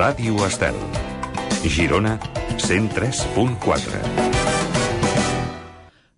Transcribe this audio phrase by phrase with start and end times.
[0.00, 0.76] Ràdio Estel.
[1.68, 2.14] Girona
[2.56, 3.98] 103.4.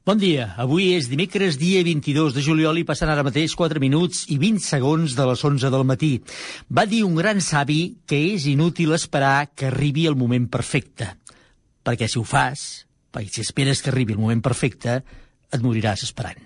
[0.06, 0.44] Bon dia.
[0.62, 4.62] Avui és dimecres, dia 22 de juliol i passen ara mateix 4 minuts i 20
[4.62, 6.12] segons de les 11 del matí.
[6.70, 11.16] Va dir un gran savi que és inútil esperar que arribi el moment perfecte.
[11.82, 15.00] Perquè si ho fas, perquè si esperes que arribi el moment perfecte,
[15.50, 16.38] et moriràs esperant.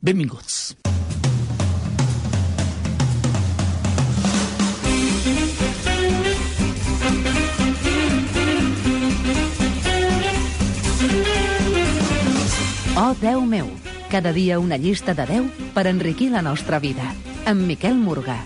[0.00, 0.72] Benvinguts.
[13.02, 13.66] Oh, Déu meu,
[14.12, 17.08] cada dia una llista de 10 per enriquir la nostra vida.
[17.50, 18.38] Amb Miquel Morgà.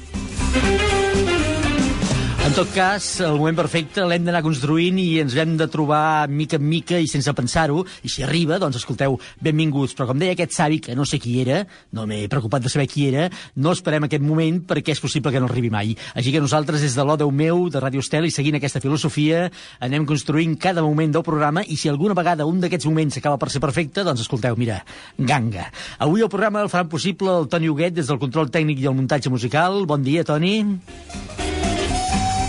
[2.47, 6.61] En tot cas, el moment perfecte l'hem d'anar construint i ens hem de trobar mica
[6.61, 9.97] en mica i sense pensar-ho, i si arriba, doncs escolteu, benvinguts.
[9.99, 12.87] Però com deia aquest savi, que no sé qui era, no m'he preocupat de saber
[12.93, 13.25] qui era,
[13.59, 15.97] no esperem aquest moment perquè és possible que no arribi mai.
[16.15, 19.49] Així que nosaltres, des de l'Odeu meu, de Ràdio Estel, i seguint aquesta filosofia,
[19.83, 23.51] anem construint cada moment del programa i si alguna vegada un d'aquests moments acaba per
[23.51, 24.85] ser perfecte, doncs escolteu, mira,
[25.19, 25.67] ganga.
[25.99, 28.95] Avui el programa el faran possible el Toni Huguet des del control tècnic i el
[28.95, 29.83] muntatge musical.
[29.91, 30.61] Bon dia, Toni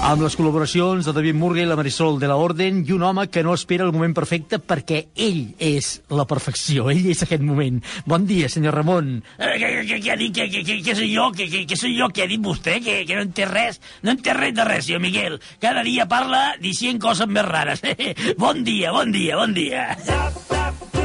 [0.07, 3.25] amb les col·laboracions de David Murga i la Marisol de la Orden i un home
[3.27, 7.81] que no espera el moment perfecte perquè ell és la perfecció, ell és aquest moment.
[8.07, 9.17] Bon dia, senyor Ramon.
[9.35, 10.39] Eh, què, ha dit?
[10.39, 11.27] Què, soy jo?
[11.35, 12.07] Què, soy jo?
[12.07, 12.79] Què ha dit vostè?
[12.85, 13.81] Que, que no en té res?
[14.07, 15.41] No en té res de res, senyor Miguel.
[15.59, 17.83] Cada dia parla dient coses més rares.
[18.43, 19.89] bon dia, bon dia, bon dia.
[20.07, 20.96] Zap,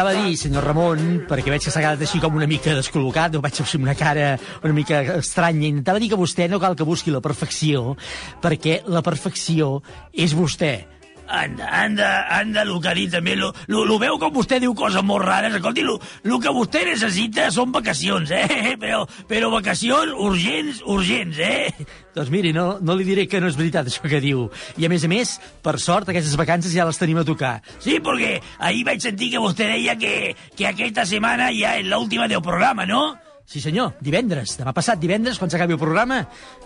[0.00, 3.42] intentava dir, senyor Ramon, perquè veig que s'ha quedat així com una mica descol·locat, o
[3.44, 4.30] vaig amb una cara
[4.64, 7.98] una mica estranya, intentava dir que vostè no cal que busqui la perfecció,
[8.40, 9.82] perquè la perfecció
[10.16, 10.99] és vostè.
[11.30, 13.36] Anda, anda, anda, el que ha dit també.
[13.38, 15.54] Lo, lo, lo veu com vostè diu coses molt rares.
[15.54, 15.94] Escolti, lo,
[16.26, 18.74] lo que vostè necessita són vacacions, eh?
[18.82, 21.86] Però, però vacacions urgents, urgents, eh?
[22.16, 24.48] Doncs miri, no, no li diré que no és veritat això que diu.
[24.80, 27.58] I a més a més, per sort, aquestes vacances ja les tenim a tocar.
[27.78, 32.26] Sí, perquè ahir vaig sentir que vostè deia que, que aquesta setmana ja és l'última
[32.30, 33.12] del programa, no?
[33.50, 34.52] Sí, senyor, divendres.
[34.60, 36.20] Demà passat divendres, quan s'acabi el programa,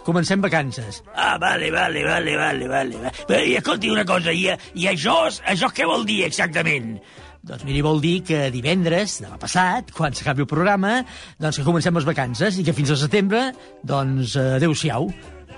[0.04, 0.98] comencem vacances.
[1.16, 3.12] Ah, vale, vale, vale, vale, vale.
[3.24, 5.14] Però, i escolti una cosa, i, i això,
[5.48, 6.98] això què vol dir exactament?
[7.40, 10.98] Doncs miri, vol dir que divendres, demà passat, quan s'acabi el programa,
[11.40, 13.46] doncs que comencem les vacances i que fins al setembre,
[13.80, 15.08] doncs, eh, adeu-siau.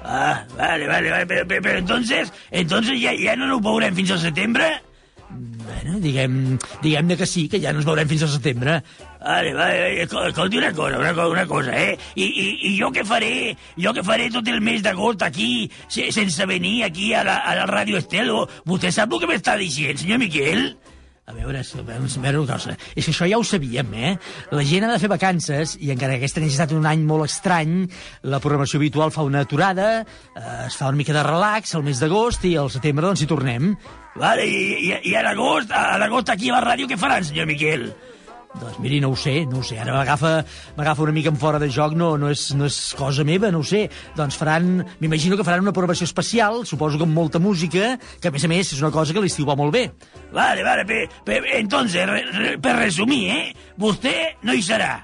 [0.07, 4.15] Ah, vale, vale, vale, però, però, però entonces, entonces ja, ja no ho veurem fins
[4.15, 4.77] al setembre?
[5.31, 8.79] Bueno, diguem, diguem que sí, que ja no ens veurem fins al setembre.
[9.27, 11.99] Vale, vale, escolti una cosa, una, cosa, una cosa, eh?
[12.15, 13.57] I, i, I jo què faré?
[13.75, 17.65] Jo què faré tot el mes d'agost aquí, sense venir aquí a la, a la
[17.67, 18.45] Ràdio Estelo?
[18.71, 20.63] Vostè sap el que m'està dient, senyor Miquel?
[21.27, 22.77] A veure, a veure, a veure una cosa.
[22.95, 24.15] És que això ja ho sabíem, eh?
[24.55, 27.03] La gent ha de fer vacances, i encara que aquest any ha estat un any
[27.03, 27.81] molt estrany,
[28.31, 31.99] la programació habitual fa una aturada, eh, es fa una mica de relax al mes
[31.99, 33.73] d'agost, i al setembre doncs hi tornem.
[34.15, 37.51] Vale, i, i, i a l'agost, a l'agost aquí a la ràdio què faran, senyor
[37.51, 37.91] Miquel?
[38.61, 39.79] Doncs miri, no ho sé, no ho sé.
[39.81, 43.51] Ara m'agafa una mica en fora de joc, no, no, és, no és cosa meva,
[43.53, 43.87] no ho sé.
[44.17, 48.35] Doncs faran, m'imagino que faran una programació especial, suposo que amb molta música, que a
[48.35, 49.89] més a més és una cosa que l'estiu va molt bé.
[50.33, 53.45] Vale, vale, pe, pe, entonces, re, re, per resumir, eh?
[53.81, 54.95] Vostè no hi serà.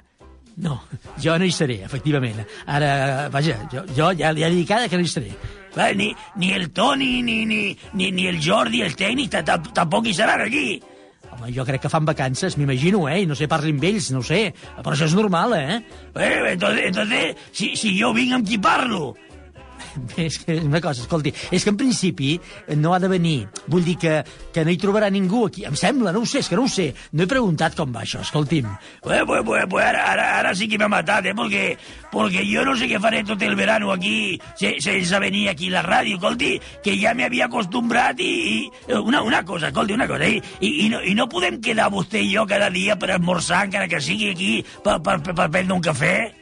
[0.63, 0.83] No,
[1.21, 2.43] jo no hi seré, efectivament.
[2.69, 5.33] Ara, vaja, jo, jo ja, ja dic ara que no hi seré.
[5.75, 9.39] Vale, ni, ni el Toni, ni, ni, ni, ni el Jordi, el tècnic,
[9.73, 10.83] tampoc hi seran aquí.
[11.32, 13.22] Home, jo crec que fan vacances, m'imagino, eh?
[13.22, 14.43] I no sé, parli amb ells, no sé.
[14.78, 15.81] Però això és normal, eh?
[16.12, 19.15] Eh, entonces, entonces si, si jo vinc amb qui parlo,
[20.16, 22.34] és que una cosa, escolti, és que en principi
[22.78, 23.38] no ha de venir.
[23.66, 24.19] Vull dir que,
[24.54, 25.66] que no hi trobarà ningú aquí.
[25.69, 26.91] Em sembla, no ho sé, és que no ho sé.
[27.12, 28.69] No he preguntat com va això, escolti'm.
[29.03, 31.36] Pues, pues, pues, pues ara, ara, sí que m'ha matat, eh?
[31.36, 31.64] Perquè,
[32.12, 35.82] perquè jo no sé què faré tot el verano aquí sense venir aquí a la
[35.86, 36.53] ràdio, escolti,
[36.84, 38.59] que ja m'havia acostumbrat i, i...
[39.03, 42.22] Una, una cosa, escolti, una cosa, i, i, i, no, i no podem quedar vostè
[42.22, 44.53] i jo cada dia per esmorzar, encara que sigui aquí,
[44.84, 46.41] per, per, per, per prendre un cafè?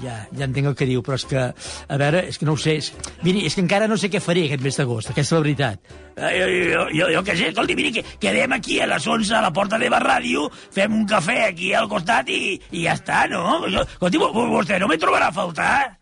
[0.00, 2.60] Ja, ja entenc el que diu, però és que, a veure, és que no ho
[2.60, 2.78] sé.
[2.80, 2.90] És...
[3.26, 5.94] Miri, és que encara no sé què faré aquest mes d'agost, aquesta és la veritat.
[6.16, 9.36] Eh, jo, jo, jo, jo què sé, escolti, miri, que quedem aquí a les 11
[9.36, 12.96] a la porta de la ràdio, fem un cafè aquí al costat i, i ja
[12.98, 13.62] està, no?
[13.68, 15.99] Escolti, vostè no me trobarà a faltar?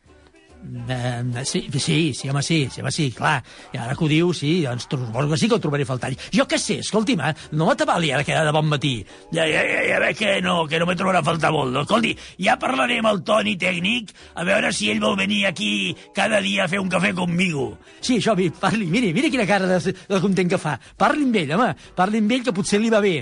[0.88, 3.43] Eh, sí, sí, sí, home, sí, sí, home, sí, clar.
[3.72, 6.10] I ara que ho diu, sí, doncs suposo que sí que ho trobaré a faltar.
[6.34, 8.96] Jo què sé, escolti'm, eh, no m'atabali ara que era de bon matí.
[9.32, 11.72] Ja, ja, ja, ja veig que no, que no me trobarà a faltar molt.
[11.72, 15.94] Doncs, escolti, ja parlaré amb el Toni tècnic a veure si ell vol venir aquí
[16.14, 17.70] cada dia a fer un cafè conmigo.
[18.00, 20.78] Sí, això, parli, miri, miri quina cara de, de content que fa.
[20.99, 23.20] Parli amb ell, home, parli amb ell que potser li va bé.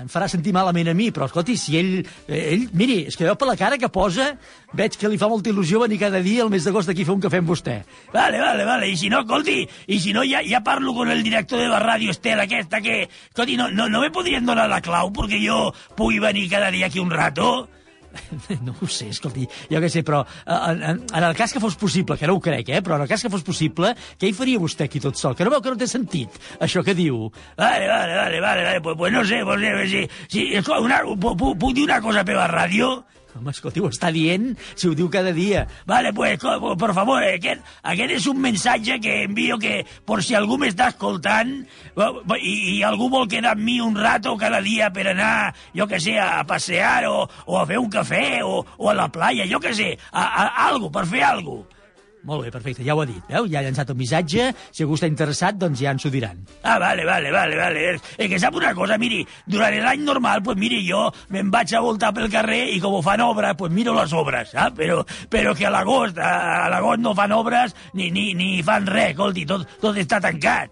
[0.00, 1.92] Em farà sentir malament a mi, però escolti, si ell...
[2.26, 4.32] eh, ell miri, és que veu per la cara que posa,
[4.78, 7.16] veig que li fa molta il·lusió venir cada dia al mes d'agost aquí a fer
[7.16, 7.76] un cafè amb vostè.
[8.14, 8.88] Vale, vale, vale.
[8.88, 9.60] I si no, escolti,
[9.92, 13.02] i si no, ja, ja parlo con el director de la ràdio Estel aquesta que...
[13.32, 15.68] Escolti, no, no, no me podrien donar la clau perquè jo
[15.98, 17.68] pugui venir cada dia aquí un rato?
[18.66, 21.60] No ho sé, escolti, jo què sé, però eh, en, en, en el cas que
[21.62, 24.28] fos possible, que no ho crec, eh, però en el cas que fos possible, què
[24.30, 25.34] hi faria vostè aquí tot sol?
[25.38, 27.28] Que no veu que no té sentit, això que diu?
[27.56, 28.80] Vale, vale, vale, vale, vale.
[28.84, 32.00] Pues, pues no sé, pues, eh, si, si, escolta, una, pu- pu- puc dir una
[32.04, 32.92] cosa per la ràdio?
[33.32, 35.64] Home, escolti, ho està dient si ho diu cada dia.
[35.88, 37.62] Vale, pues, por favor, eh, aquest,
[37.94, 41.54] aquest és un mensatge que envio que, por si algú m'està escoltant
[42.36, 46.00] i, i algú vol quedar amb mi un rato cada dia per anar, jo que
[46.00, 49.60] sé, a passear o, o a fer un cafè o, o a la playa, jo
[49.62, 51.62] que sé, a, a, algo, per fer algo.
[52.22, 53.48] Molt bé, perfecte, ja ho ha dit, veu?
[53.50, 56.44] Ja ha llançat un missatge, si algú està interessat, doncs ja ens ho diran.
[56.62, 57.82] Ah, vale, vale, vale, vale.
[58.14, 61.80] És que sap una cosa, miri, durant l'any normal, pues miri, jo me'n vaig a
[61.82, 64.76] voltar pel carrer i com ho fan obra, pues miro les obres, saps?
[64.78, 65.00] Però,
[65.32, 69.16] però que a l'agost, a, a l'agost no fan obres ni, ni, ni fan res,
[69.16, 70.70] escolti, tot, tot està tancat.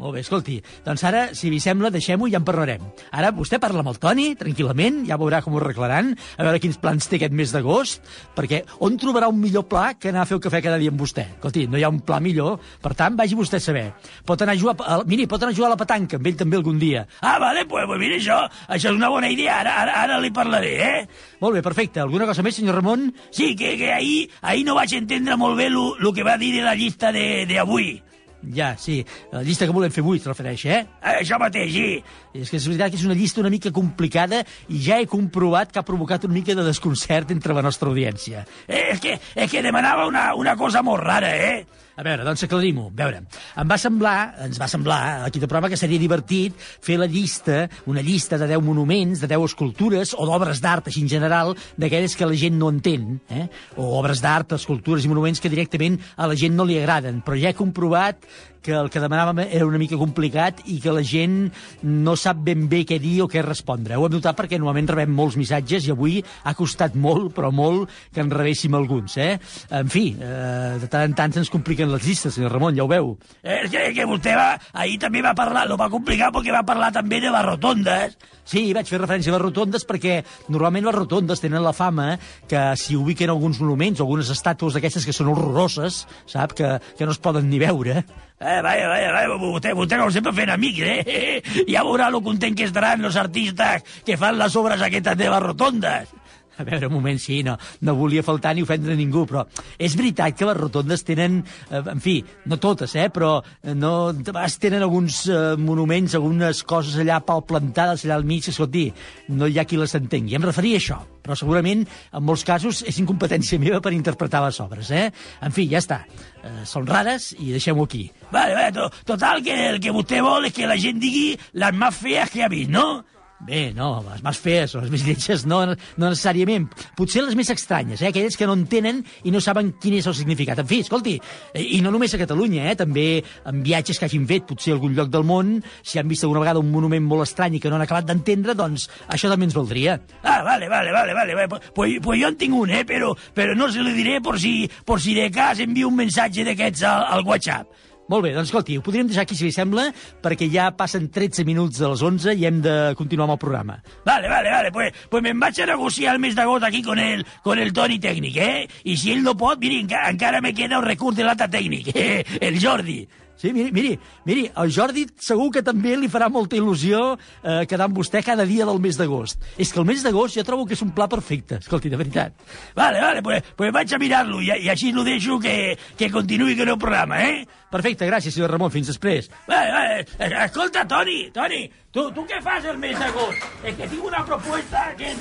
[0.00, 2.86] Molt bé, escolti, doncs ara, si vi sembla, deixem-ho i ja en parlarem.
[3.12, 6.78] Ara vostè parla amb el Toni, tranquil·lament, ja veurà com ho arreglaran, a veure quins
[6.80, 10.38] plans té aquest mes d'agost, perquè on trobarà un millor pla que anar a fer
[10.38, 11.26] el cafè cada dia amb vostè?
[11.36, 13.84] Escolti, no hi ha un pla millor, per tant, vagi vostè a saber.
[14.24, 16.40] Pot anar a jugar, a, miri, pot anar a jugar a la petanca amb ell
[16.40, 17.04] també algun dia.
[17.20, 18.40] Ah, vale, pues, pues mira, això,
[18.72, 21.06] això és una bona idea, ara, ara, ara li parlaré, eh?
[21.44, 22.00] Molt bé, perfecte.
[22.00, 23.10] Alguna cosa més, senyor Ramon?
[23.28, 26.64] Sí, que, que ahir, ahir no vaig entendre molt bé el que va dir de
[26.64, 27.98] la llista d'avui.
[28.42, 29.04] Ja, sí.
[29.32, 30.80] La llista que volem fer avui, es refereix, eh?
[31.12, 31.88] Això mateix, sí.
[32.32, 35.72] És que és veritat que és una llista una mica complicada i ja he comprovat
[35.72, 38.46] que ha provocat una mica de desconcert entre la nostra audiència.
[38.66, 41.66] Eh, és, que, és que demanava una, una cosa molt rara, eh?
[41.96, 42.88] A veure, doncs aclarim-ho.
[42.90, 43.22] A veure,
[43.60, 44.16] em va semblar,
[44.46, 48.48] ens va semblar, aquí de programa, que seria divertit fer la llista, una llista de
[48.50, 52.56] 10 monuments, de 10 escultures o d'obres d'art, així en general, d'aquelles que la gent
[52.60, 53.48] no entén, eh?
[53.76, 57.24] o obres d'art, escultures i monuments que directament a la gent no li agraden.
[57.26, 58.24] Però ja he comprovat
[58.62, 61.50] que el que demanàvem era una mica complicat i que la gent
[61.82, 63.96] no sap ben bé què dir o què respondre.
[63.96, 67.90] Ho hem notat perquè normalment rebem molts missatges i avui ha costat molt, però molt,
[68.14, 69.38] que en rebéssim alguns, eh?
[69.70, 72.90] En fi, eh, de tant en tant se'ns compliquen les llistes, senyor Ramon, ja ho
[72.90, 73.16] veu.
[73.42, 76.64] Eh, És que, que vostè va, ahir també va parlar, lo va complicar perquè va
[76.66, 78.16] parlar també de les rotondes.
[78.44, 82.16] Sí, vaig fer referència a les rotondes perquè normalment les rotondes tenen la fama
[82.50, 86.56] que s'hi ubiquen alguns monuments algunes estàtues d'aquestes que són horroroses, sap?
[86.58, 88.02] Que, que no es poden ni veure.
[88.42, 91.42] Eh, vaja, vaja, vaja, vostè, vostè com sempre fent amics, eh?
[91.74, 95.42] Ja veurà lo content que estaran els artistes que fan les obres aquestes de les
[95.44, 96.14] rotondes.
[96.60, 99.46] A veure, un moment, sí, no, no volia faltar ni ofendre ningú, però
[99.80, 101.38] és veritat que les rotondes tenen,
[101.70, 102.18] eh, en fi,
[102.52, 107.22] no totes, eh, però eh, no, de vegades tenen alguns eh, monuments, algunes coses allà
[107.24, 108.90] pal plantades allà al mig, escolti,
[109.32, 110.36] no hi ha qui les entengui.
[110.36, 114.60] Em referia a això, però segurament en molts casos és incompetència meva per interpretar les
[114.60, 115.06] obres, eh?
[115.40, 116.02] En fi, ja està.
[116.44, 118.04] Eh, són rares i deixem-ho aquí.
[118.28, 121.80] Vale, vale, to, total, que el que vostè vol és que la gent digui les
[121.80, 123.00] més fees que ha vist, no?
[123.40, 126.66] Bé, no, les més fees o les més lletges no, no necessàriament.
[126.96, 128.10] Potser les més estranyes, eh?
[128.10, 130.60] aquelles que no entenen i no saben quin és el significat.
[130.60, 131.16] En fi, escolti,
[131.54, 132.76] eh, i no només a Catalunya, eh?
[132.76, 133.06] també
[133.48, 136.44] en viatges que hagin fet, potser a algun lloc del món, si han vist alguna
[136.44, 139.96] vegada un monument molt estrany que no han acabat d'entendre, doncs això també ens valdria.
[140.20, 141.48] Ah, vale, vale, vale, vale.
[141.48, 142.84] Pues, pues, jo en tinc un, eh?
[142.84, 146.44] Però, però no se li diré por si, por si de cas envio un missatge
[146.44, 147.88] d'aquests al, al WhatsApp.
[148.10, 149.84] Molt bé, doncs escolti, ho podríem deixar aquí, si li sembla,
[150.24, 153.76] perquè ja passen 13 minuts de les 11 i hem de continuar amb el programa.
[154.08, 157.22] Vale, vale, vale, pues, pues me'n vaig a negociar el mes d'agost aquí con el,
[157.44, 158.66] con el Toni tècnic, eh?
[158.90, 161.92] I si ell no pot, miri, enca encara me queda el recurs de l'altre tècnic,
[161.94, 162.24] eh?
[162.40, 163.04] el Jordi.
[163.40, 163.94] Sí, miri, miri,
[164.28, 168.44] miri, el Jordi segur que també li farà molta il·lusió eh, quedar amb vostè cada
[168.44, 169.40] dia del mes d'agost.
[169.56, 172.36] És que el mes d'agost jo trobo que és un pla perfecte, escolti, de veritat.
[172.76, 175.54] Vale, vale, pues, pues vaig a mirar-lo i, i així lo deixo que,
[175.96, 177.46] que continuï con el programa, eh?
[177.72, 179.32] Perfecte, gràcies, senyor Ramon, fins després.
[179.48, 180.44] Vale, vale.
[180.44, 183.48] Escolta, Toni, Toni, tu, tu què fas el mes d'agost?
[183.64, 185.16] És que tinc una proposta que...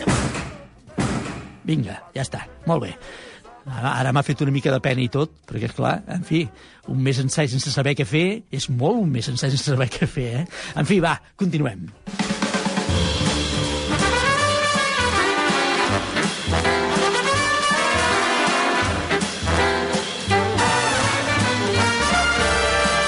[1.63, 2.95] Vinga, ja està, molt bé.
[3.69, 6.43] Ara, ara m'ha fet una mica de pena i tot, perquè, és clar, en fi,
[6.89, 10.09] un mes sencer sense saber què fer és molt un mes sencer sense saber què
[10.09, 10.45] fer, eh?
[10.79, 11.87] En fi, va, continuem.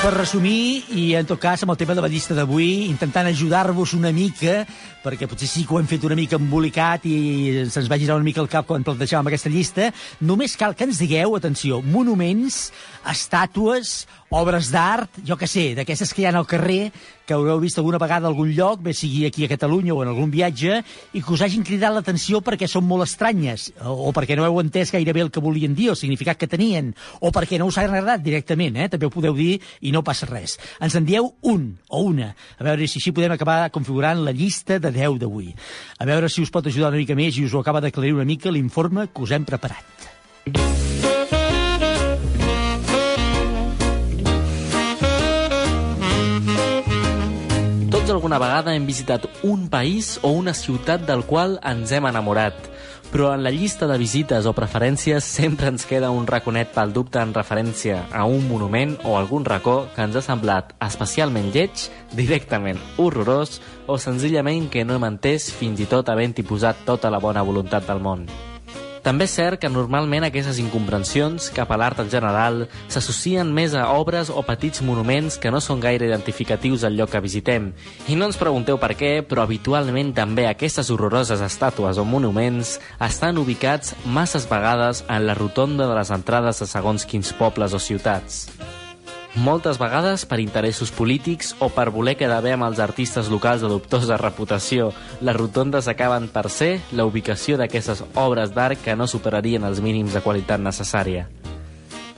[0.02, 3.92] Per resumir, i en tot cas amb el tema de la llista d'avui, intentant ajudar-vos
[3.94, 4.64] una mica,
[5.04, 8.26] perquè potser sí que ho hem fet una mica embolicat i se'ns va girar una
[8.26, 9.92] mica el cap quan plantejàvem aquesta llista,
[10.26, 12.72] només cal que ens digueu, atenció, monuments,
[13.14, 16.90] estàtues, obres d'art, jo que sé, d'aquestes que hi ha al carrer,
[17.32, 20.32] que haureu vist alguna vegada algun lloc, bé sigui aquí a Catalunya o en algun
[20.34, 20.82] viatge,
[21.16, 24.92] i que us hagin cridat l'atenció perquè són molt estranyes, o, perquè no heu entès
[24.92, 27.88] gairebé el que volien dir, o el significat que tenien, o perquè no us han
[27.88, 28.90] agradat directament, eh?
[28.92, 30.58] també ho podeu dir i no passa res.
[30.84, 34.82] Ens en dieu un o una, a veure si així podem acabar configurant la llista
[34.84, 35.54] de 10 d'avui.
[36.04, 38.28] A veure si us pot ajudar una mica més i us ho acaba d'aclarir una
[38.28, 40.91] mica l'informe que us hem preparat.
[48.12, 52.58] Alguna vegada hem visitat un país o una ciutat del qual ens hem enamorat,
[53.08, 57.24] però en la llista de visites o preferències sempre ens queda un raconet pel dubte
[57.24, 62.84] en referència a un monument o algun racó que ens ha semblat especialment lleig, directament
[63.00, 67.48] horrorós o senzillament que no hem entès fins i tot havent-hi posat tota la bona
[67.48, 68.28] voluntat del món.
[69.02, 73.88] També és cert que normalment aquestes incomprensions cap a l'art en general s'associen més a
[73.96, 77.72] obres o petits monuments que no són gaire identificatius al lloc que visitem.
[78.08, 83.42] I no ens pregunteu per què, però habitualment també aquestes horroroses estàtues o monuments estan
[83.42, 88.46] ubicats masses vegades en la rotonda de les entrades a segons quins pobles o ciutats
[89.36, 93.70] moltes vegades per interessos polítics o per voler quedar bé amb els artistes locals de
[93.72, 94.92] dubtosa reputació.
[95.22, 100.14] Les rotondes acaben per ser la ubicació d'aquestes obres d'art que no superarien els mínims
[100.14, 101.30] de qualitat necessària.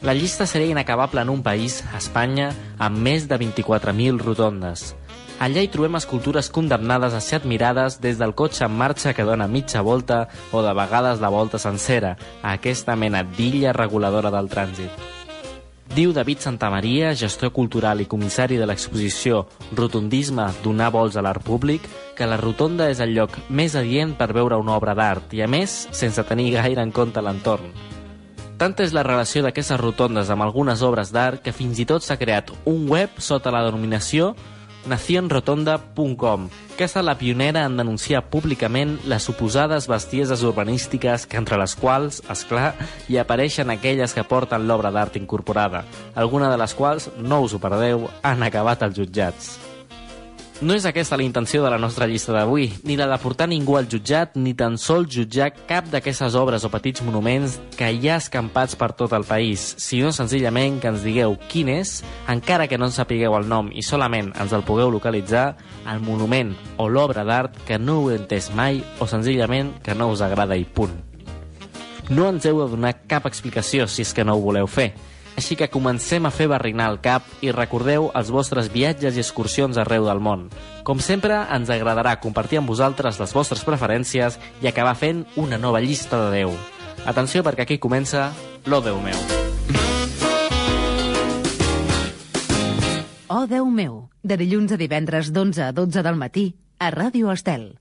[0.02, 4.96] La llista seria inacabable en un país, Espanya, amb més de 24.000 rotondes.
[5.40, 9.48] Allà hi trobem escultures condemnades a ser admirades des del cotxe en marxa que dona
[9.48, 15.23] mitja volta o de vegades la volta sencera, a aquesta mena d'illa reguladora del trànsit.
[15.94, 19.44] Diu David Santamaria, gestor cultural i comissari de l'exposició
[19.78, 21.86] Rotundisme donar vols a l'art públic,
[22.18, 25.48] que la rotonda és el lloc més adient per veure una obra d'art i, a
[25.48, 27.70] més, sense tenir gaire en compte l'entorn.
[28.58, 32.18] Tanta és la relació d'aquestes rotondes amb algunes obres d'art que fins i tot s'ha
[32.18, 34.32] creat un web sota la denominació
[34.88, 36.48] nacionrotonda.com,
[36.78, 42.22] que estat la pionera en denunciar públicament les suposades bestieses urbanístiques que entre les quals,
[42.30, 42.74] és clar,
[43.10, 45.86] hi apareixen aquelles que porten l'obra d'art incorporada,
[46.16, 49.73] alguna de les quals, no us ho perdeu, han acabat als jutjats.
[50.64, 53.74] No és aquesta la intenció de la nostra llista d'avui, ni la de portar ningú
[53.76, 58.16] al jutjat, ni tan sols jutjar cap d'aquestes obres o petits monuments que hi ha
[58.22, 61.98] escampats per tot el país, sinó senzillament que ens digueu quin és,
[62.32, 66.56] encara que no en sapigueu el nom i solament ens el pugueu localitzar, el monument
[66.80, 70.64] o l'obra d'art que no heu entès mai o senzillament que no us agrada i
[70.64, 70.96] punt.
[72.08, 74.94] No ens heu de donar cap explicació si és que no ho voleu fer,
[75.38, 79.80] així que comencem a fer barrinar el cap i recordeu els vostres viatges i excursions
[79.82, 80.48] arreu del món.
[80.84, 85.82] Com sempre, ens agradarà compartir amb vosaltres les vostres preferències i acabar fent una nova
[85.82, 86.58] llista de 10.
[87.10, 88.32] Atenció perquè aquí comença
[88.66, 89.18] l'O Déu meu.
[93.34, 97.74] Oh, Déu meu, de dilluns a divendres d'11 a 12 del matí a Ràdio Estel.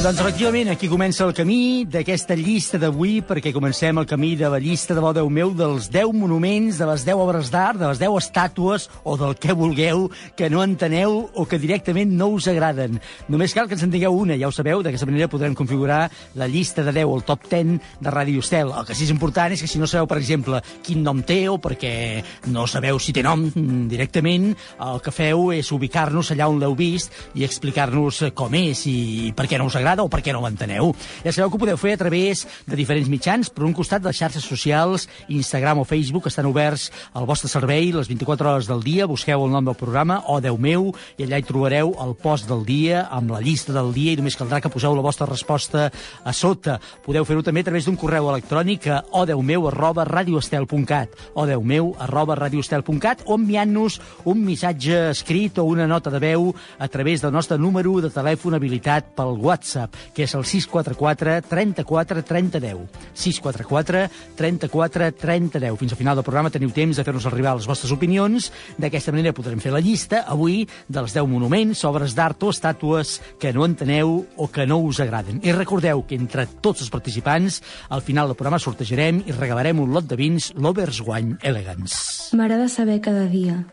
[0.00, 4.56] Doncs efectivament, aquí comença el camí d'aquesta llista d'avui, perquè comencem el camí de la
[4.56, 8.00] llista de bo Déu meu dels 10 monuments, de les 10 obres d'art, de les
[8.00, 10.06] 10 estàtues o del que vulgueu
[10.38, 12.96] que no enteneu o que directament no us agraden.
[13.28, 16.48] Només cal que ens en digueu una, ja ho sabeu, d'aquesta manera podrem configurar la
[16.48, 18.72] llista de 10, el top 10 de Ràdio Estel.
[18.72, 21.42] El que sí és important és que si no sabeu, per exemple, quin nom té
[21.52, 23.44] o perquè no sabeu si té nom
[23.92, 29.36] directament, el que feu és ubicar-nos allà on l'heu vist i explicar-nos com és i
[29.36, 30.92] per què no us agrada o per què no ho enteneu.
[31.24, 33.50] Ja sabeu que ho podeu fer a través de diferents mitjans.
[33.50, 38.08] Per un costat, les xarxes socials, Instagram o Facebook, estan oberts al vostre servei les
[38.08, 39.08] 24 hores del dia.
[39.10, 42.46] Busqueu el nom del programa, o oh, Déu meu, i allà hi trobareu el post
[42.48, 45.88] del dia amb la llista del dia i només caldrà que poseu la vostra resposta
[46.24, 46.78] a sota.
[47.04, 53.24] Podeu fer-ho també a través d'un correu electrònic a odeumeu arroba radioestel.cat odeumeu arroba radioestel.cat
[53.26, 58.00] o enviant-nos un missatge escrit o una nota de veu a través del nostre número
[58.00, 62.78] de telèfon habilitat pel WhatsApp WhatsApp, que és el 644 34 30 10.
[63.14, 65.78] 644 34 30 10.
[65.78, 68.50] Fins al final del programa teniu temps de fer-nos arribar les vostres opinions.
[68.78, 73.52] D'aquesta manera podrem fer la llista, avui, dels 10 monuments, obres d'art o estàtues que
[73.52, 75.40] no enteneu o que no us agraden.
[75.44, 79.94] I recordeu que entre tots els participants, al final del programa sortejarem i regalarem un
[79.94, 82.36] lot de vins Lovers Wine Elegance.
[82.36, 83.64] M'agrada saber cada dia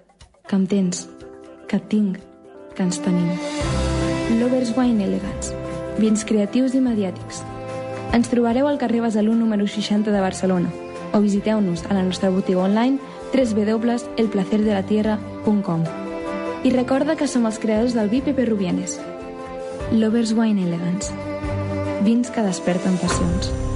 [0.47, 1.07] que em tens,
[1.67, 2.19] que et tinc,
[2.75, 3.33] que ens tenim.
[4.39, 5.66] Lovers Wine Elegance.
[5.97, 7.41] Vins creatius i mediàtics.
[8.13, 10.69] Ens trobareu al carrer Besalú número 60 de Barcelona
[11.13, 12.99] o visiteu-nos a la nostra botiga online
[13.33, 15.83] www.elplacerdelatierra.com
[16.63, 18.99] I recorda que som els creadors del vi Pepe Rubienes.
[19.91, 21.13] Lovers Wine Elegance.
[22.03, 23.66] Vins que desperten passions.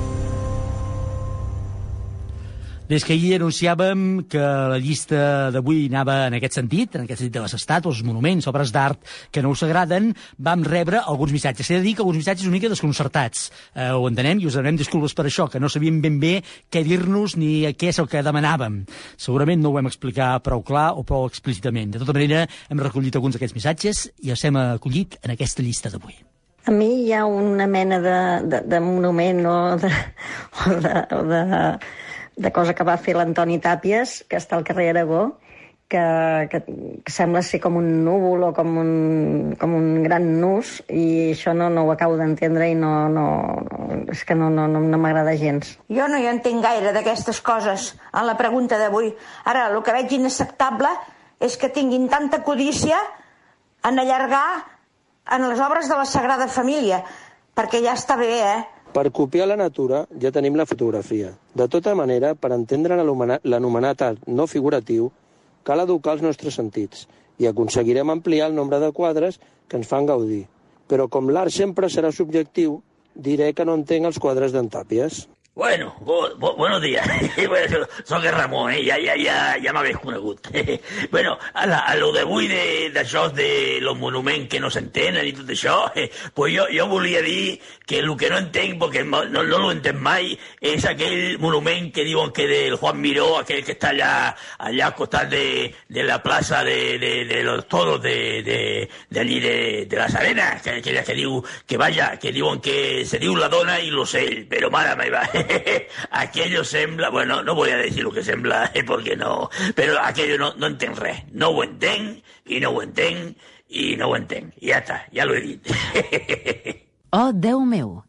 [2.91, 7.38] Des que ahir anunciàvem que la llista d'avui anava en aquest sentit, en aquest sentit
[7.38, 9.00] de les estàtues, monuments, obres d'art
[9.31, 11.69] que no us agraden, vam rebre alguns missatges.
[11.69, 13.45] S'ha de dir que alguns missatges una mica desconcertats.
[13.71, 16.33] Eh, ho entenem i us demanem disculpes per això, que no sabíem ben bé
[16.67, 18.81] què dir-nos ni què és el que demanàvem.
[19.15, 21.95] Segurament no ho vam explicar prou clar o prou explícitament.
[21.95, 25.95] De tota manera, hem recollit alguns d'aquests missatges i els hem acollit en aquesta llista
[25.95, 26.19] d'avui.
[26.67, 28.19] A mi hi ha una mena de,
[28.51, 29.95] de, de monument o de,
[30.67, 31.43] o de, o de
[32.36, 35.24] de cosa que va fer l'Antoni Tàpies, que està al carrer Aragó,
[35.92, 36.60] que, que,
[37.04, 38.92] que sembla ser com un núvol o com un,
[39.60, 43.26] com un gran nus, i això no, no ho acabo d'entendre i no, no,
[44.14, 45.76] és que no, no, no, no m'agrada gens.
[45.92, 49.12] Jo no hi entenc gaire d'aquestes coses en la pregunta d'avui.
[49.52, 50.94] Ara, el que veig inacceptable
[51.44, 52.96] és que tinguin tanta codícia
[53.84, 54.46] en allargar
[55.36, 57.04] en les obres de la Sagrada Família,
[57.58, 58.62] perquè ja està bé, eh?
[58.91, 61.29] Per copiar la natura ja tenim la fotografia.
[61.55, 65.07] De tota manera, per entendre l'anomenat art no figuratiu,
[65.63, 67.05] cal educar els nostres sentits
[67.39, 70.43] i aconseguirem ampliar el nombre de quadres que ens fan gaudir.
[70.91, 72.81] Però com l'art sempre serà subjectiu,
[73.15, 75.24] diré que no entenc els quadres d'en Tàpies.
[75.53, 77.05] Bueno, buenos días.
[77.50, 78.86] bueno, soc el Ramon, eh?
[78.86, 80.48] ja, ja, ja, ja m'hagués conegut.
[81.12, 82.48] bueno, a, la, a lo d'avui
[82.96, 86.86] d'això de, de los monuments que no s'entenen i tot això, eh, pues jo, jo
[86.88, 90.31] volia dir que el que no entenc, perquè no, lo entenc mai,
[90.62, 94.13] és aquell monument que diuen que del Juan Miró, aquell que està allà,
[94.55, 96.96] allà al costat de, de la plaça de,
[97.27, 101.75] de, los toros de, de, de, allí de, de arenas, que, que, que diu que
[101.75, 105.27] vaya, que diuen que se la dona i l'ocell, però mare meva,
[106.12, 110.38] aquello sembla, bueno, no voy a decir lo que sembla, eh, porque no, pero aquello
[110.38, 111.24] no, no entenc res.
[111.31, 113.38] No ho entenc, i no ho entenc,
[113.69, 114.54] i no ho entenc.
[114.62, 115.73] I ja està, ja l'ho he dit.
[117.17, 118.01] oh, Déu meu!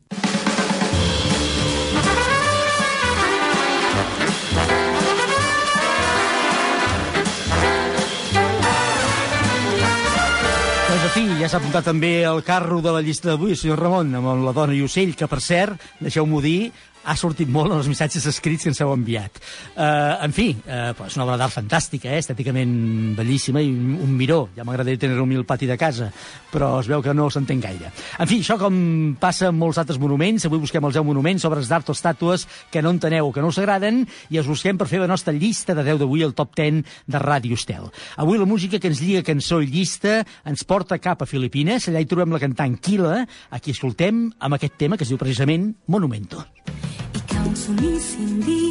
[10.92, 14.10] Doncs, en fi, ja s'ha apuntat també el carro de la llista d'avui, senyor Ramon,
[14.18, 16.72] amb la dona i ocell, que, per cert, deixeu-m'ho dir,
[17.04, 19.40] ha sortit molt en els missatges escrits que ens heu enviat.
[19.74, 22.20] Uh, en fi, uh, pues una obra d'art fantàstica, eh?
[22.22, 24.44] estèticament bellíssima i un miró.
[24.56, 26.10] Ja m'agradaria tenir-ho al pati de casa,
[26.52, 27.90] però es veu que no s'entén gaire.
[28.18, 31.70] En fi, això com passa amb molts altres monuments, avui busquem els 10 monuments, obres
[31.70, 35.02] d'art o estàtues que no enteneu, que no us agraden, i els busquem per fer
[35.02, 37.88] la nostra llista de 10 d'avui, el top 10 de Ràdio Estel.
[38.16, 42.02] Avui la música que ens lliga cançó i llista ens porta cap a Filipines, allà
[42.02, 45.72] hi trobem la cantant Kila, a qui escoltem amb aquest tema que es diu precisament
[45.88, 46.44] Monumento.
[46.62, 46.91] Ikaw
[47.42, 48.62] ang sumisindi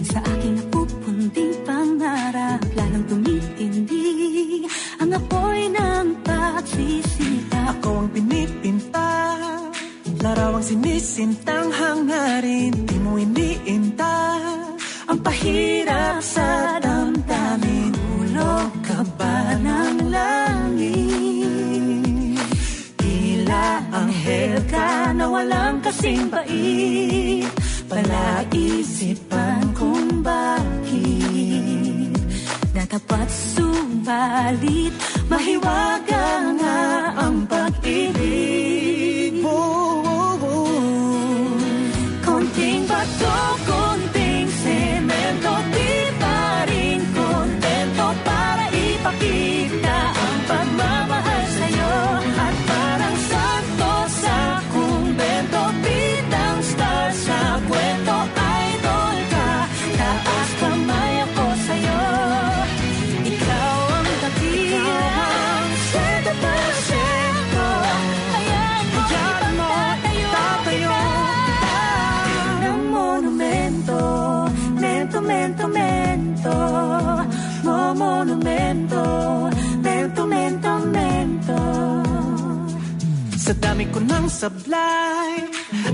[0.00, 2.60] Sa aking napupunting pangarap.
[2.74, 4.64] Lalong tumitindi
[5.04, 7.78] Ang apoy ng pagsisita.
[7.78, 9.12] Ako ang pinipinta
[10.24, 12.72] Larawang sinisintang hangarin.
[12.88, 14.16] Di mo iniinta
[15.12, 17.92] Ang pahirap sa damdamin.
[18.24, 21.04] Ulog ka ba ng langit?
[22.96, 27.44] Tila anghel ka na walang kasing bait
[27.84, 32.12] Palaisipan kung bakit
[32.72, 34.94] Natapat subalit
[35.28, 36.80] Mahiwaga nga
[37.20, 38.73] ang pag-ibig
[84.64, 85.44] ng sablay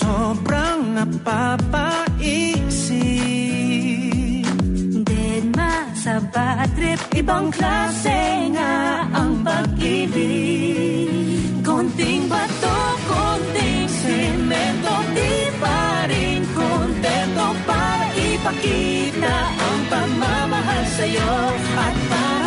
[0.02, 2.18] Sobrang napapaisip.
[5.06, 11.06] Deadma sa bad trip Ibang klase nga ang pag-ibig.
[11.62, 21.34] Konting bato, konting semento Di pa rin kontento Para ipakita ang pagmamahal sa'yo
[21.78, 22.41] At parang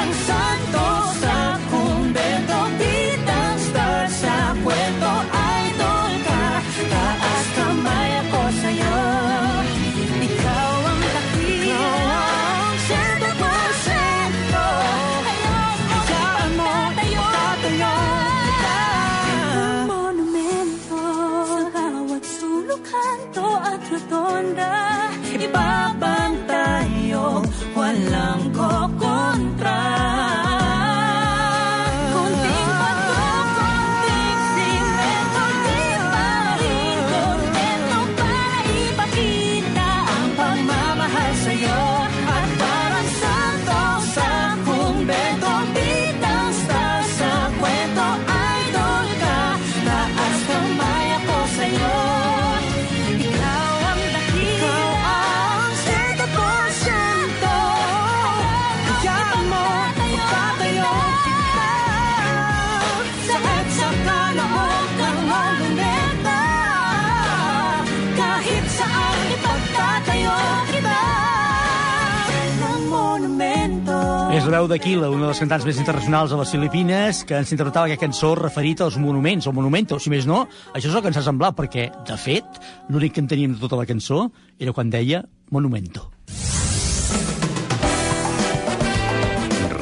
[74.55, 78.05] veu d'Aquila, una de les cantants més internacionals a les Filipines, que ens interpretava aquesta
[78.05, 80.45] cançó referit als monuments, o monumento, si més no.
[80.71, 83.63] Això és el que ens ha semblat, perquè, de fet, l'únic que en teníem de
[83.65, 84.29] tota la cançó
[84.63, 86.07] era quan deia monumento.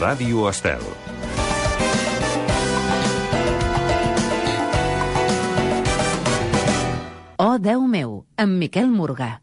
[0.01, 0.89] Ràdio Estel.
[7.37, 9.42] Oh, Déu meu, amb Miquel Morgà.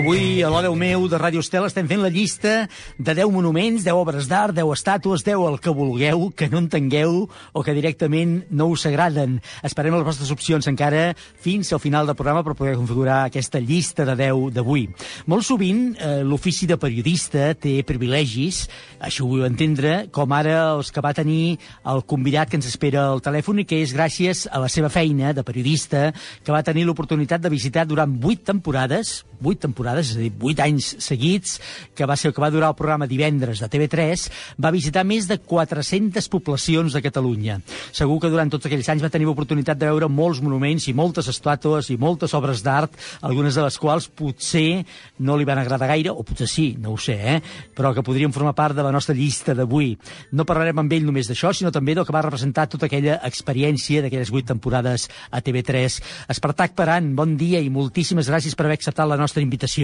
[0.00, 2.62] Avui, a l'Odeu meu de Ràdio Estel, estem fent la llista
[2.96, 7.26] de 10 monuments, 10 obres d'art, 10 estàtues, 10 el que vulgueu, que no entengueu
[7.28, 9.34] o que directament no us agraden.
[9.60, 11.10] Esperem les vostres opcions encara
[11.44, 14.86] fins al final del programa per poder configurar aquesta llista de 10 d'avui.
[15.28, 18.70] Molt sovint, eh, l'ofici de periodista té privilegis,
[19.04, 23.10] això ho vull entendre, com ara els que va tenir el convidat que ens espera
[23.10, 26.88] al telèfon i que és gràcies a la seva feina de periodista que va tenir
[26.88, 31.58] l'oportunitat de visitar durant 8 temporades, 8 temporades, és a dir, 8 anys seguits,
[31.94, 34.26] que va ser el que va durar el programa divendres de TV3,
[34.62, 37.58] va visitar més de 400 poblacions de Catalunya.
[37.90, 41.28] Segur que durant tots aquells anys va tenir l'oportunitat de veure molts monuments i moltes
[41.32, 42.94] estàtues i moltes obres d'art,
[43.26, 44.84] algunes de les quals potser
[45.18, 47.38] no li van agradar gaire, o potser sí, no ho sé, eh?
[47.76, 49.94] però que podrien formar part de la nostra llista d'avui.
[50.36, 54.04] No parlarem amb ell només d'això, sinó també del que va representar tota aquella experiència
[54.04, 56.00] d'aquelles 8 temporades a TV3.
[56.34, 59.79] Espartac Paran, bon dia i moltíssimes gràcies per haver acceptat la nostra invitació.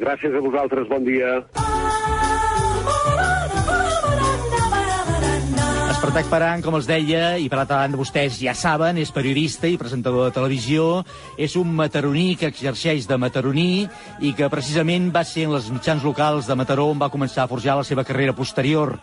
[0.00, 1.38] Gràcies a vosaltres, bon dia.
[6.00, 9.76] Espartac Paran, com els deia, i per altra banda vostès ja saben, és periodista i
[9.76, 11.02] presentador de televisió,
[11.36, 13.84] és un mataroní que exerceix de mataroní
[14.24, 17.52] i que precisament va ser en les mitjans locals de Mataró on va començar a
[17.52, 18.94] forjar la seva carrera posterior.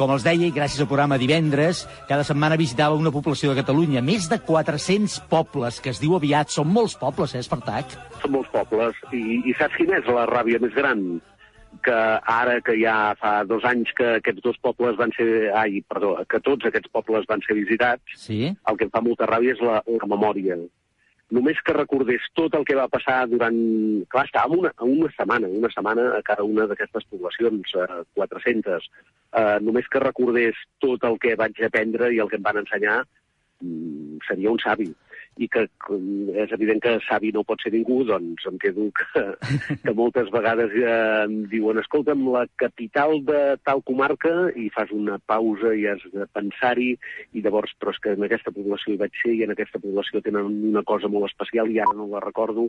[0.00, 4.00] Com els deia, i gràcies al programa Divendres, cada setmana visitava una població de Catalunya,
[4.00, 7.98] més de 400 pobles, que es diu aviat, són molts pobles, eh, Espartac?
[8.24, 8.96] Són molts pobles.
[9.12, 11.04] I, I saps quina és la ràbia més gran?
[11.86, 15.52] Que ara que ja fa dos anys que aquests dos pobles van ser...
[15.54, 18.40] Ai, perdó, que tots aquests pobles van ser visitats, Sí?
[18.50, 20.56] el que em fa molta ràbia és la, la memòria.
[21.36, 23.56] Només que recordés tot el que va passar durant...
[24.10, 28.86] Clar, estàvem una, una setmana, una setmana a cada una d'aquestes poblacions, eh, 400.
[29.34, 33.00] Eh, només que recordés tot el que vaig aprendre i el que em van ensenyar,
[33.62, 34.86] mm, seria un savi.
[35.36, 39.22] I que com és evident que savi no pot ser ningú, doncs em quedo que,
[39.84, 45.18] que moltes vegades eh, em diuen escolta'm, la capital de tal comarca, i fas una
[45.18, 46.94] pausa i has de pensar-hi,
[47.36, 50.22] i llavors, però és que en aquesta població hi vaig ser, i en aquesta població
[50.24, 52.68] tenen una cosa molt especial, i ara no la recordo.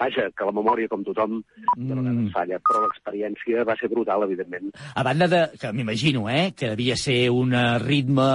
[0.00, 1.38] Vaja, que la memòria, com tothom,
[1.76, 4.72] de vegades falla, però l'experiència va ser brutal, evidentment.
[4.94, 8.26] A banda de, que m'imagino, eh, que devia ser un eh, ritme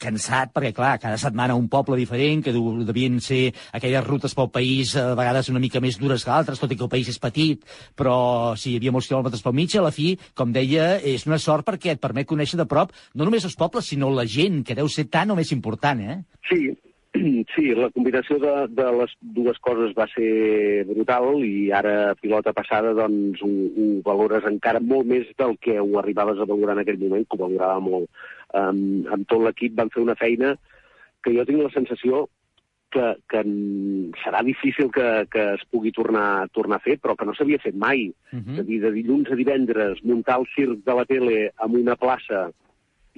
[0.00, 4.50] cansat, perquè, clar, cada setmana un poble diferent, que du- devien ser aquelles rutes pel
[4.54, 7.12] país eh, a vegades una mica més dures que altres, tot i que el país
[7.12, 7.62] és petit,
[7.98, 11.40] però si hi havia molts quilòmetres pel mig, a la fi, com deia, és una
[11.42, 14.76] sort perquè et permet conèixer de prop no només els pobles, sinó la gent, que
[14.78, 16.20] deu ser tan o més important, eh?
[16.48, 16.72] Sí,
[17.54, 22.94] sí, la combinació de, de les dues coses va ser brutal i ara, pilota passada,
[22.96, 27.00] doncs ho, ho valores encara molt més del que ho arribaves a valorar en aquell
[27.00, 28.10] moment, que ho valorava molt.
[28.58, 30.54] Um, amb tot l'equip vam fer una feina
[31.24, 32.26] que jo tinc la sensació
[32.90, 33.42] que, que
[34.22, 37.76] serà difícil que, que es pugui tornar, tornar a fer, però que no s'havia fet
[37.76, 38.08] mai.
[38.32, 41.76] Uh És a dir, de dilluns a divendres, muntar el circ de la tele en
[41.82, 42.48] una plaça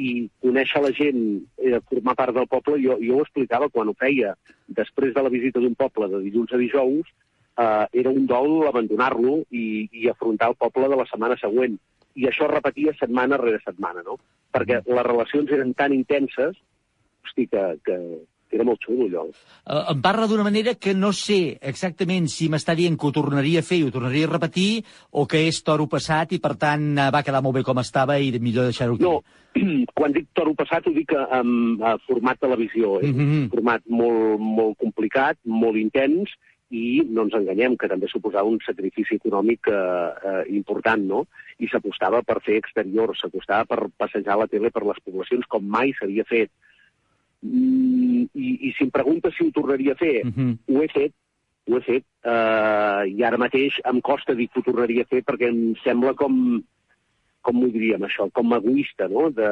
[0.00, 1.20] i conèixer la gent,
[1.58, 4.34] eh, formar part del poble, jo, jo ho explicava quan ho feia.
[4.68, 7.06] Després de la visita d'un poble de dilluns a dijous,
[7.58, 11.78] eh, era un dol abandonar-lo i, i afrontar el poble de la setmana següent.
[12.16, 14.16] I això es repetia setmana rere setmana, no?
[14.50, 16.56] Perquè les relacions eren tan intenses,
[17.22, 17.98] hosti, que, que,
[18.50, 19.24] que era molt xulo, allò.
[19.30, 23.62] Eh, em parla d'una manera que no sé exactament si m'està dient que ho tornaria
[23.62, 24.82] a fer i ho tornaria a repetir
[25.12, 28.18] o que és toro passat i, per tant, eh, va quedar molt bé com estava
[28.18, 29.06] i millor deixar-ho aquí.
[29.06, 29.22] No,
[29.96, 32.98] quan dic toro passat ho dic en uh, format televisió.
[33.00, 33.42] És Mhm.
[33.44, 36.30] un format molt, molt complicat, molt intens,
[36.70, 41.24] i no ens enganyem, que també suposava un sacrifici econòmic eh, eh, important, no?
[41.58, 45.90] I s'apostava per fer exterior, s'apostava per passejar la tele per les poblacions com mai
[45.98, 46.50] s'havia fet.
[47.42, 50.58] Mm, i, I si em preguntes si ho tornaria a fer, Mhm.
[50.68, 51.12] ho he fet,
[51.70, 55.22] ho he fet, eh, i ara mateix em costa dir que ho tornaria a fer
[55.24, 56.60] perquè em sembla com,
[57.46, 59.28] com ho diríem això, com egoista, no?
[59.34, 59.48] De,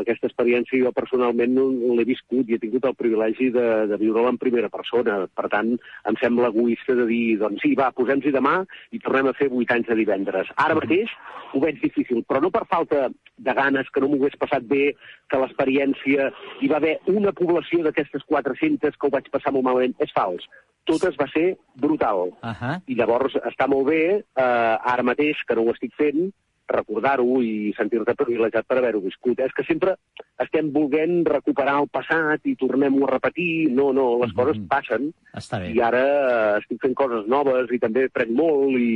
[0.00, 1.66] aquesta experiència jo personalment no
[1.96, 5.22] l'he viscut i he tingut el privilegi de, de viure-la en primera persona.
[5.32, 5.74] Per tant,
[6.08, 8.58] em sembla egoista de dir, doncs sí, va, posem-hi demà
[8.92, 10.50] i tornem a fer vuit anys de divendres.
[10.60, 11.12] Ara mateix
[11.52, 13.08] ho veig difícil, però no per falta
[13.42, 14.92] de ganes, que no m'ho hagués passat bé,
[15.30, 16.28] que l'experiència...
[16.62, 19.96] Hi va haver una població d'aquestes 400 que ho vaig passar molt malament.
[20.02, 20.44] És fals.
[20.88, 22.32] Totes va ser brutal.
[22.42, 22.76] Uh -huh.
[22.86, 26.32] I llavors està molt bé, eh, ara mateix, que no ho estic fent,
[26.74, 29.40] recordar-ho i sentir-te privilegiat per haver-ho viscut.
[29.44, 29.96] És que sempre
[30.42, 33.50] estem volent recuperar el passat i tornem-ho a repetir.
[33.72, 35.72] No, no, les coses passen Està bé.
[35.76, 38.92] i ara eh, estic fent coses noves i també prenc molt i,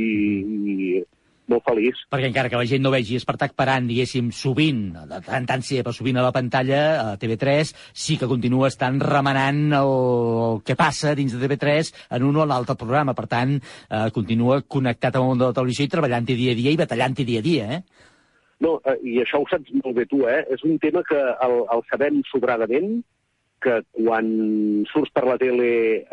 [0.73, 1.03] i
[1.51, 1.99] molt feliç.
[2.11, 5.79] Perquè encara que la gent no vegi Espartac parant, diguéssim, sovint, de tant tant sí,
[5.81, 9.93] però sovint a la pantalla, a TV3, sí que continua estant remenant el,
[10.47, 13.15] el que passa dins de TV3 en un o l'altre programa.
[13.17, 16.59] Per tant, eh, continua connectat amb el món de la televisió i treballant-hi dia a
[16.61, 17.81] dia i batallant-hi dia a dia, eh?
[18.63, 20.41] No, eh, i això ho saps molt bé tu, eh?
[20.53, 22.97] És un tema que el, el sabem sobradament,
[23.61, 24.27] que quan
[24.91, 25.69] surts per la tele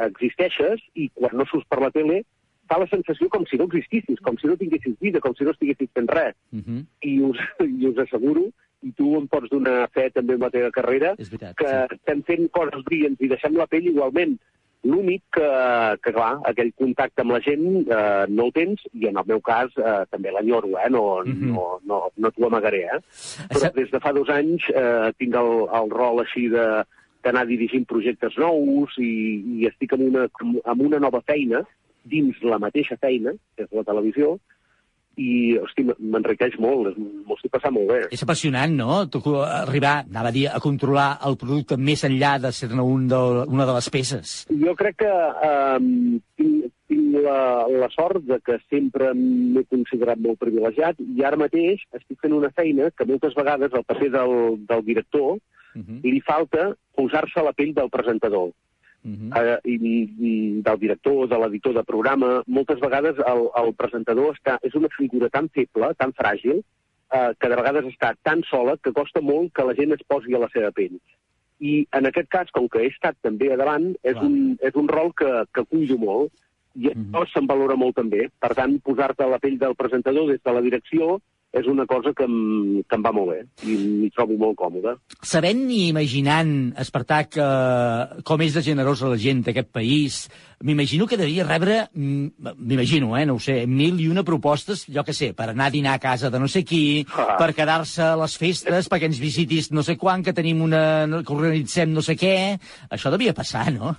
[0.07, 2.23] existeixes i quan no surts per la tele
[2.68, 5.50] fa la sensació com si no existissis, com si no tinguessis vida, com si no
[5.53, 6.35] estiguessis fent res.
[6.53, 6.85] Uh -huh.
[7.03, 7.38] I us,
[7.81, 8.48] i us asseguro,
[8.83, 11.94] i tu em pots donar fe també amb la teva carrera, veritat, que sí.
[11.96, 14.38] estem fent coses brillants i deixem la pell igualment.
[14.85, 19.16] L'únic que, que, clar, aquell contacte amb la gent eh, no el tens, i en
[19.16, 20.90] el meu cas eh, també l'enyoro, eh?
[20.90, 21.53] No, Mhm.
[21.55, 23.00] no, no, no t'ho amagaré, eh?
[23.48, 26.85] Però Això- des de fa dos anys eh, tinc el, el rol així de
[27.24, 30.29] d'anar dirigint projectes nous i, i estic en una,
[30.66, 31.66] en una nova feina
[32.04, 34.36] dins la mateixa feina, que és la televisió,
[35.20, 37.98] i, hosti, m'enriqueix molt, m'ho estic passant molt bé.
[38.14, 39.04] És apassionant, no?
[39.10, 43.20] Tu, arribar, anava a dir, a controlar el producte més enllà de ser-ne un de,
[43.46, 44.34] una de les peces.
[44.64, 45.12] Jo crec que
[45.48, 47.38] um, tinc, tinc la,
[47.70, 52.50] la sort de que sempre m'he considerat molt privilegiat i ara mateix estic fent una
[52.56, 55.36] feina que moltes vegades el paper del, del director
[55.74, 56.02] Uh -huh.
[56.06, 58.52] li falta posar-se a la pell del presentador.
[59.04, 59.30] Uh -huh.
[59.36, 59.74] eh, i,
[60.18, 64.88] i del director, de l'editor de programa, moltes vegades el, el presentador està, és una
[64.96, 66.62] figura tan feble, tan fràgil,
[67.12, 70.34] eh, que de vegades està tan sola que costa molt que la gent es posi
[70.34, 70.96] a la seva pell.
[71.60, 74.24] I en aquest cas, com que he estat també a davant, és, Clar.
[74.24, 76.32] un, és un rol que, que cuido molt
[76.74, 78.28] i això se'n valora molt també.
[78.40, 81.20] Per tant, posar-te a la pell del presentador des de la direcció
[81.54, 83.40] és una cosa que em, que em va molt bé
[83.70, 84.96] i m'hi trobo molt còmode.
[85.22, 90.18] Sabent i imaginant, Espartac, eh, com és de generosa la gent d'aquest país,
[90.64, 95.04] m'imagino que devia rebre, mm, m'imagino, eh, no ho sé, mil i una propostes, jo
[95.04, 97.36] que sé, per anar a dinar a casa de no sé qui, Ah.
[97.38, 101.06] per quedar-se a les festes, perquè ens visitis no sé quan, que tenim una...
[101.24, 102.58] que organitzem no sé què...
[102.90, 103.96] Això devia passar, no?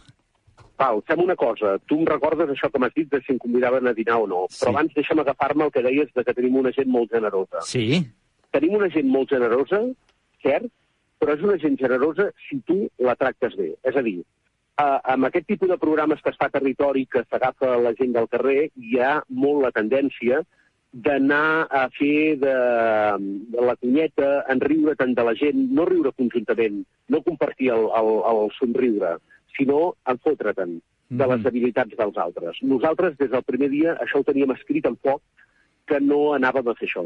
[0.77, 1.77] Val, fem una cosa.
[1.87, 4.45] Tu em recordes això que m'has dit de si em convidaven a dinar o no.
[4.49, 4.61] Sí.
[4.61, 7.63] Però abans deixa'm agafar-me el que deies de que tenim una gent molt generosa.
[7.67, 8.01] Sí.
[8.55, 9.81] Tenim una gent molt generosa,
[10.43, 10.67] cert,
[11.19, 13.71] però és una gent generosa si tu la tractes bé.
[13.87, 17.23] És a dir, eh, amb aquest tipus de programes que es fa a territori, que
[17.29, 20.43] s'agafa la gent del carrer, hi ha molt la tendència
[20.95, 22.55] d'anar a fer de,
[23.51, 27.89] de la cunyeta, en riure tant de la gent, no riure conjuntament, no compartir el,
[27.99, 29.17] el, el somriure,
[29.57, 30.77] sinó en fotre-te'n
[31.09, 32.57] de les habilitats dels altres.
[32.61, 35.21] Nosaltres, des del primer dia, això ho teníem escrit en foc,
[35.85, 37.05] que no anàvem a fer això.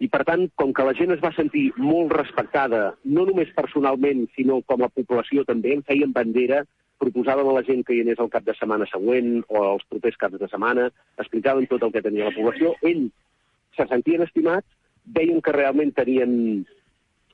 [0.00, 4.24] I, per tant, com que la gent es va sentir molt respectada, no només personalment,
[4.36, 6.62] sinó com a població també, en feien bandera,
[7.00, 10.16] proposàvem a la gent que hi anés el cap de setmana següent o els propers
[10.20, 13.10] caps de setmana, explicaven tot el que tenia la població, ells
[13.76, 14.68] se sentien estimats,
[15.16, 16.32] veien que realment tenien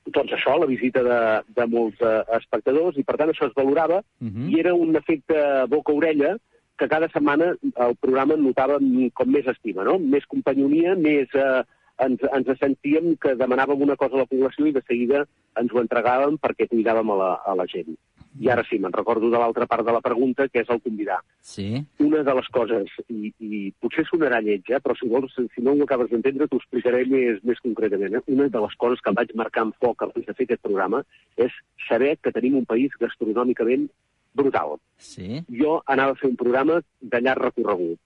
[0.06, 1.20] doncs això, la visita de,
[1.56, 4.50] de molts eh, espectadors, i per tant això es valorava, Mhm.
[4.50, 6.36] i era un efecte boca-orella
[6.78, 7.54] que cada setmana
[7.86, 8.78] el programa notava
[9.14, 9.98] com més estima, no?
[9.98, 11.28] Més companyonia, més...
[11.34, 11.62] Eh,
[11.98, 15.22] ens, ens sentíem que demanàvem una cosa a la població i de seguida
[15.56, 17.96] ens ho entregàvem perquè cuidàvem a la, a la gent.
[18.40, 21.18] I ara sí, me'n recordo de l'altra part de la pregunta, que és el convidar.
[21.40, 21.68] Sí.
[22.04, 25.84] Una de les coses, i, i potser sonarà eh, però si vols, si no ho
[25.84, 28.18] acabes d'entendre, t'ho explicaré més, més concretament.
[28.18, 28.24] Eh?
[28.34, 31.02] Una de les coses que em vaig marcar en foc abans de fer aquest programa
[31.36, 31.54] és
[31.88, 33.88] saber que tenim un país gastronòmicament
[34.36, 34.76] brutal.
[34.98, 35.40] Sí.
[35.48, 38.00] Jo anava a fer un programa de llarg recorregut,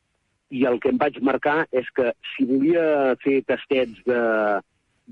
[0.51, 4.21] i el que em vaig marcar és que si volia fer tastets de,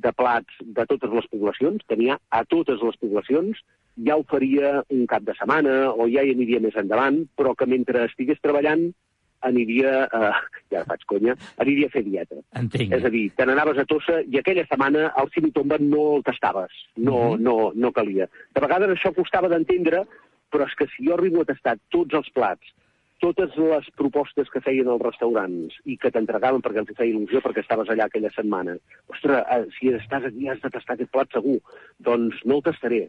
[0.06, 3.62] de plats de totes les poblacions, tenia a totes les poblacions,
[4.06, 7.66] ja ho faria un cap de setmana o ja hi aniria més endavant, però que
[7.66, 8.88] mentre estigués treballant
[9.40, 10.30] aniria, eh,
[10.74, 12.40] ja faig conya, aniria a fer dieta.
[12.58, 12.92] Entenc.
[12.96, 16.72] És a dir, te n'anaves a Tossa i aquella setmana el Simitomba no el tastaves,
[16.96, 17.42] no, Mhm.
[17.46, 18.28] no, no calia.
[18.54, 20.02] De vegades això costava d'entendre,
[20.50, 22.74] però és que si jo arribo a tastar tots els plats,
[23.20, 27.64] totes les propostes que feien els restaurants i que t'entregaven perquè els feia il·lusió perquè
[27.64, 28.76] estaves allà aquella setmana.
[29.10, 31.58] Ostres, eh, si estàs aquí has de tastar aquest plat segur.
[31.98, 33.08] Doncs no el tastaré,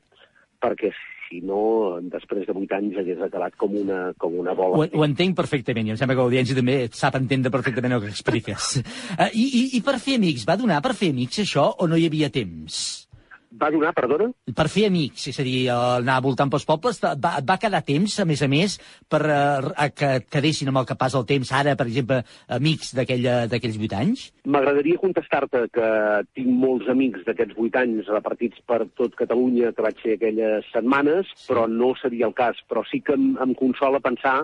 [0.64, 0.92] perquè
[1.30, 4.82] si no, després de vuit anys hagués acabat com una, com una bola.
[4.82, 8.14] Ho, ho entenc perfectament i em sembla que l'audiència també sap entendre perfectament el que
[8.16, 8.72] expliques.
[9.14, 12.00] Uh, i, i, I per fer amics, va donar per fer amics això o no
[12.00, 13.09] hi havia temps?
[13.52, 14.28] Va donar, perdona?
[14.54, 18.26] Per fer amics, és a dir, anar voltant pels pobles, va, va quedar temps, a
[18.30, 18.76] més a més,
[19.10, 22.20] per uh, que et quedessin amb el que passa el temps ara, per exemple,
[22.60, 24.28] amics d'aquella- d'aquells vuit anys?
[24.46, 25.90] M'agradaria contestar-te que
[26.38, 31.32] tinc molts amics d'aquests vuit anys repartits per tot Catalunya que vaig fer aquelles setmanes,
[31.48, 32.60] però no seria el cas.
[32.70, 34.44] Però sí que em, em consola pensar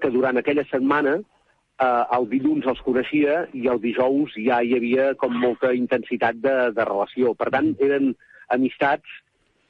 [0.00, 5.12] que durant aquella setmana eh, el dilluns els coneixia i el dijous ja hi havia
[5.20, 7.34] com molta intensitat de, de relació.
[7.36, 8.14] Per tant, eren
[8.54, 9.08] amistats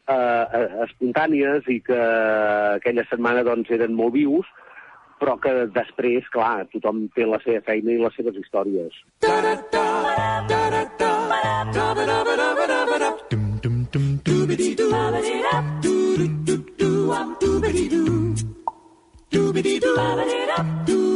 [0.09, 2.01] eh, eh, espontànies i que
[2.79, 4.47] aquella setmana doncs, eren molt vius,
[5.19, 9.03] però que després, clar, tothom té la seva feina i les seves històries.
[20.59, 21.08] Avui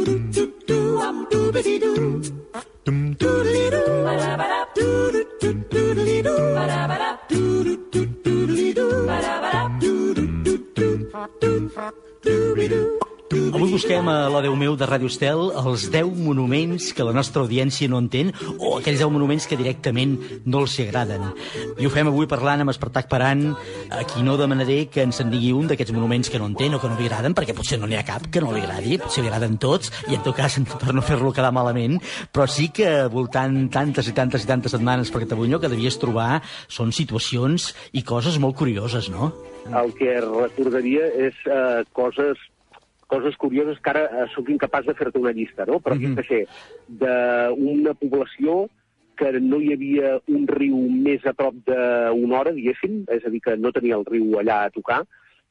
[13.73, 17.89] busquem a la Déu meu de Ràdio Estel els 10 monuments que la nostra audiència
[17.89, 20.13] no entén o aquells 10 monuments que directament
[20.45, 21.23] no els agraden.
[21.81, 23.41] I ho fem avui parlant amb Espartac Paran,
[23.89, 26.81] a qui no demanaré que ens en digui un d'aquests monuments que no entén o
[26.83, 29.25] que no li agraden, perquè potser no n'hi ha cap que no li agradi, potser
[29.25, 31.97] li agraden tots, i en tot cas, per no fer-lo quedar malament,
[32.29, 36.43] però sí que voltant tantes i tantes i tantes setmanes per Catalunya que devies trobar
[36.69, 39.33] són situacions i coses molt curioses, no?
[39.65, 42.37] El que recordaria és eh, coses
[43.13, 45.79] coses curioses que ara eh, sóc incapaç de fer-te una llista, no?
[45.79, 46.27] Però mm -hmm.
[46.27, 46.43] ser
[46.87, 48.67] d'una població
[49.15, 53.41] que no hi havia un riu més a prop d'una hora, diguéssim, és a dir,
[53.41, 55.03] que no tenia el riu allà a tocar,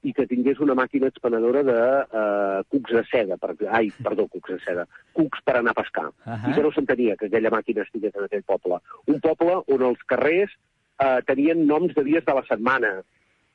[0.02, 4.56] i que tingués una màquina expenedora de eh, cucs de seda, per, ai, perdó, cucs
[4.56, 6.08] de seda, cucs per anar a pescar.
[6.08, 6.32] Uh.
[6.32, 6.50] -huh.
[6.50, 8.80] I que no s'entenia que aquella màquina estigués en aquell poble.
[9.06, 10.50] Un poble on els carrers
[10.98, 13.02] eh, tenien noms de dies de la setmana,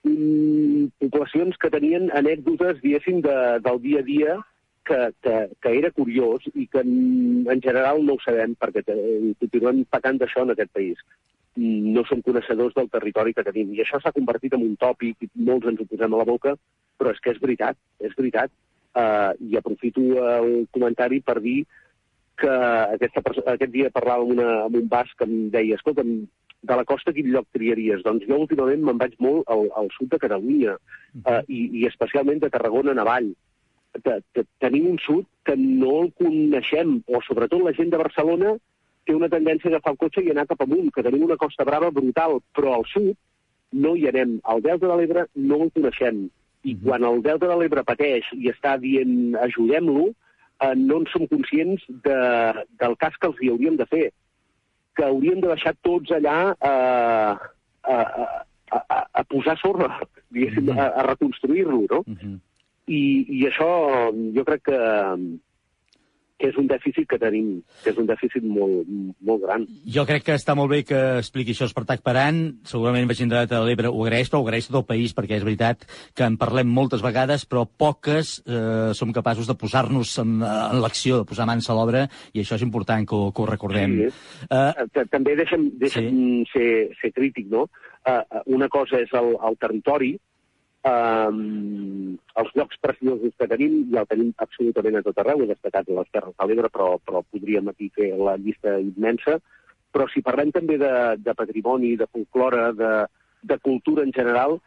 [0.04, 4.38] poblacions que tenien anècdotes, diguéssim, de, del dia a dia
[4.88, 8.96] que, que, que era curiós i que en, en general no ho sabem perquè te,
[9.42, 11.02] continuem pecant d'això en aquest país.
[11.58, 13.74] Mm, No som coneixedors del territori que tenim.
[13.74, 16.56] I això s'ha convertit en un tòpic i molts ens ho posem a la boca,
[16.98, 18.54] però és que és veritat, és veritat.
[18.98, 21.60] Uh, I aprofito el comentari per dir
[22.38, 22.54] que
[22.96, 23.22] aquesta,
[23.54, 26.14] aquest dia parlava amb, una, amb un basc que em deia, escolta'm,
[26.62, 28.04] de la costa quin lloc triaries?
[28.06, 32.42] Doncs jo últimament me'n vaig molt al, al sud de Catalunya uh, i, i especialment
[32.44, 33.34] de Tarragona en avall.
[34.04, 38.58] te, te, tenim un sud que no el coneixem, o sobretot la gent de Barcelona
[39.08, 41.66] té una tendència a agafar el cotxe i anar cap amunt, que tenim una Costa
[41.66, 43.16] Brava brutal, però al sud
[43.72, 44.38] no hi anem.
[44.44, 46.28] Al Delta de l'Ebre no el coneixem.
[46.68, 51.28] I quan el Delta de l'Ebre pateix i està dient ajudem-lo, eh, no en som
[51.32, 52.22] conscients de,
[52.82, 54.08] del cas que els hi hauríem de fer.
[54.98, 57.32] Que hauríem de deixar tots allà eh,
[57.88, 59.92] a, a, a, a posar sorra,
[60.34, 62.04] diguéssim, a, a reconstruir-lo, no?
[62.88, 63.02] I,
[63.38, 63.70] I això
[64.36, 64.82] jo crec que,
[66.38, 68.86] que és un dèficit que tenim, que és un dèficit molt,
[69.26, 69.66] molt gran.
[69.94, 72.60] Jo crec que està molt bé que expliqui això Espartac Paran.
[72.70, 75.88] Segurament Vagin de l'Ebre ho agraeix, però ho agraeix tot el país, perquè és veritat
[76.14, 81.24] que en parlem moltes vegades, però poques eh, som capaços de posar-nos en, en l'acció,
[81.24, 83.98] de posar mans a l'obra, i això és important que ho, que ho recordem.
[83.98, 84.48] Sí.
[84.48, 86.46] Uh, També deixa'm, deixa'm sí.
[86.54, 86.70] ser,
[87.02, 87.66] ser crític, no?
[88.08, 88.22] Uh,
[88.54, 90.14] una cosa és el, el territori,
[90.88, 95.90] um, els llocs preciosos que tenim, ja el tenim absolutament a tot arreu, he destacat
[95.90, 99.38] les Terres de l'Ebre, però, però podríem aquí fer la llista immensa,
[99.94, 102.94] però si parlem també de, de patrimoni, de folklore, de,
[103.52, 104.58] de cultura en general,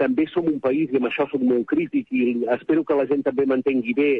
[0.00, 3.22] també som un país, i amb això som molt crític, i espero que la gent
[3.26, 4.10] també m'entengui bé,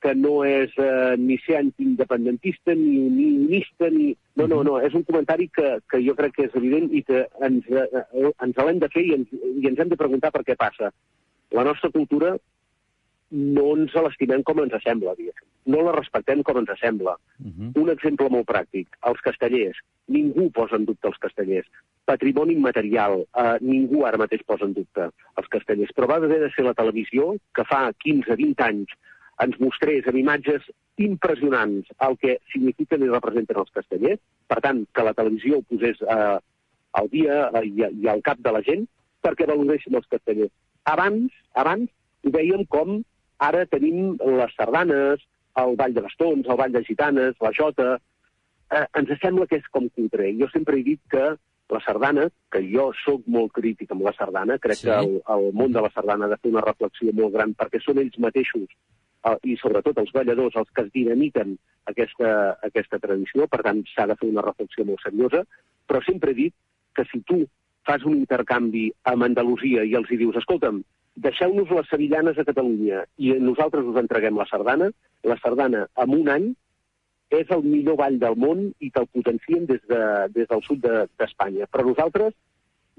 [0.00, 4.14] que no és eh, ni ser antiindependentista, ni unionista, ni...
[4.40, 7.26] No, no, no, és un comentari que, que jo crec que és evident i que
[7.46, 10.56] ens, eh, ens l'hem de fer i ens, i ens hem de preguntar per què
[10.58, 10.88] passa.
[11.52, 12.36] La nostra cultura
[13.30, 15.46] no ens l'estimem com ens sembla, diguéssim.
[15.70, 17.16] No la respectem com ens sembla.
[17.38, 17.70] Uh -huh.
[17.82, 19.78] Un exemple molt pràctic, els castellers.
[20.08, 21.68] Ningú posa en dubte els castellers.
[22.04, 25.92] Patrimoni immaterial, eh, ningú ara mateix posa en dubte els castellers.
[25.94, 28.88] Però va haver de ser la televisió, que fa 15-20 anys
[29.44, 30.66] ens mostrés amb imatges
[31.00, 34.20] impressionants el que signifiquen i representen els castellers,
[34.50, 36.38] per tant, que la televisió ho posés eh,
[37.00, 38.86] al dia eh, i, i al cap de la gent,
[39.24, 40.52] perquè valoressin els castellers.
[40.90, 41.32] Abans,
[41.62, 41.88] abans,
[42.24, 43.00] ho veiem com
[43.40, 45.22] ara tenim les sardanes,
[45.60, 47.98] el Ball de Bastons, el Ball de Gitanes, la Jota...
[48.70, 50.28] Eh, ens sembla que és com cutre.
[50.38, 51.24] Jo sempre he dit que
[51.74, 54.86] la sardana, que jo sóc molt crític amb la sardana, crec sí.
[54.86, 57.80] que el, el món de la sardana ha de fer una reflexió molt gran, perquè
[57.82, 58.70] són ells mateixos
[59.44, 61.56] i sobretot els balladors els que dinamiten
[61.90, 65.42] aquesta, aquesta tradició, per tant s'ha de fer una reflexió molt seriosa,
[65.86, 66.54] però sempre he dit
[66.96, 67.42] que si tu
[67.86, 70.82] fas un intercanvi amb Andalusia i els hi dius, escolta'm,
[71.20, 74.90] deixeu-nos les sevillanes a Catalunya i nosaltres us entreguem la sardana,
[75.26, 76.50] la sardana en un any
[77.30, 80.00] és el millor ball del món i te'l potencien des, de,
[80.34, 81.66] des del sud d'Espanya.
[81.66, 82.34] De, Però nosaltres,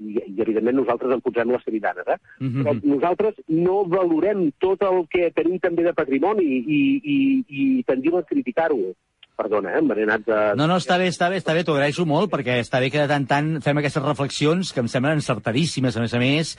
[0.02, 2.18] i, i evidentment nosaltres en posem les sevillanes, eh?
[2.40, 2.62] Mm -hmm.
[2.64, 6.82] però nosaltres no valorem tot el que tenim també de patrimoni i,
[7.14, 8.94] i, i tendim a criticar-ho
[9.42, 10.38] perdona, eh, anat de...
[10.58, 13.00] No, no, està bé, està bé, està bé, t'ho agraeixo molt, perquè està bé que
[13.00, 16.52] de tant tant fem aquestes reflexions que em semblen encertadíssimes, a més a més,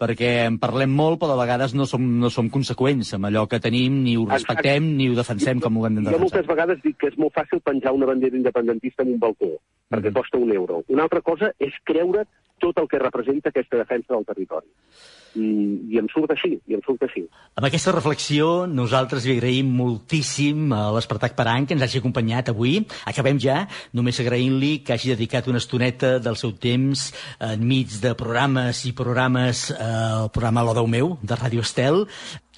[0.00, 3.60] perquè en parlem molt, però de vegades no som, no som conseqüents amb allò que
[3.62, 4.98] tenim, ni ho respectem, Exacte.
[5.00, 6.18] ni ho defensem com ho hem de defensar.
[6.18, 9.56] Jo moltes vegades dic que és molt fàcil penjar una bandera independentista en un balcó,
[9.90, 10.20] perquè mm -hmm.
[10.20, 10.84] costa un euro.
[10.88, 12.28] Una altra cosa és creure't
[12.62, 14.68] tot el que representa aquesta defensa del territori
[15.38, 15.46] i,
[15.94, 17.22] i em surt així, i em surt així.
[17.58, 22.80] Amb aquesta reflexió, nosaltres li agraïm moltíssim a l'Espartac Paran que ens hagi acompanyat avui.
[23.10, 23.62] Acabem ja,
[23.96, 27.10] només agraint-li que hagi dedicat una estoneta del seu temps
[27.50, 29.90] enmig de programes i programes, eh,
[30.24, 32.06] el programa L'Odeu meu, de Ràdio Estel,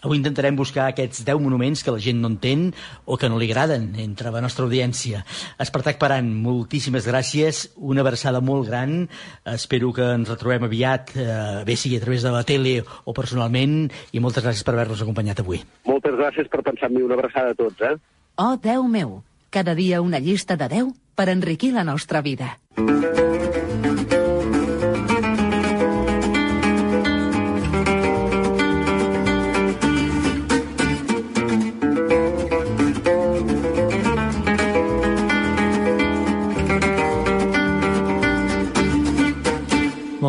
[0.02, 2.72] Avui intentarem buscar aquests 10 monuments que la gent no entén
[3.06, 5.22] o que no li agraden entre la nostra audiència.
[5.62, 9.06] Espartac Paran, moltíssimes gràcies, una abraçada molt gran,
[9.54, 13.92] espero que ens retrobem aviat, eh, bé sigui a través de la tele o personalment,
[14.10, 15.62] i moltes gràcies per haver-nos acompanyat avui.
[15.86, 17.94] Moltes gràcies per pensar en mi, una abraçada a tots, eh?
[18.42, 22.58] Oh, Déu meu, cada dia una llista de 10 per enriquir la nostra vida.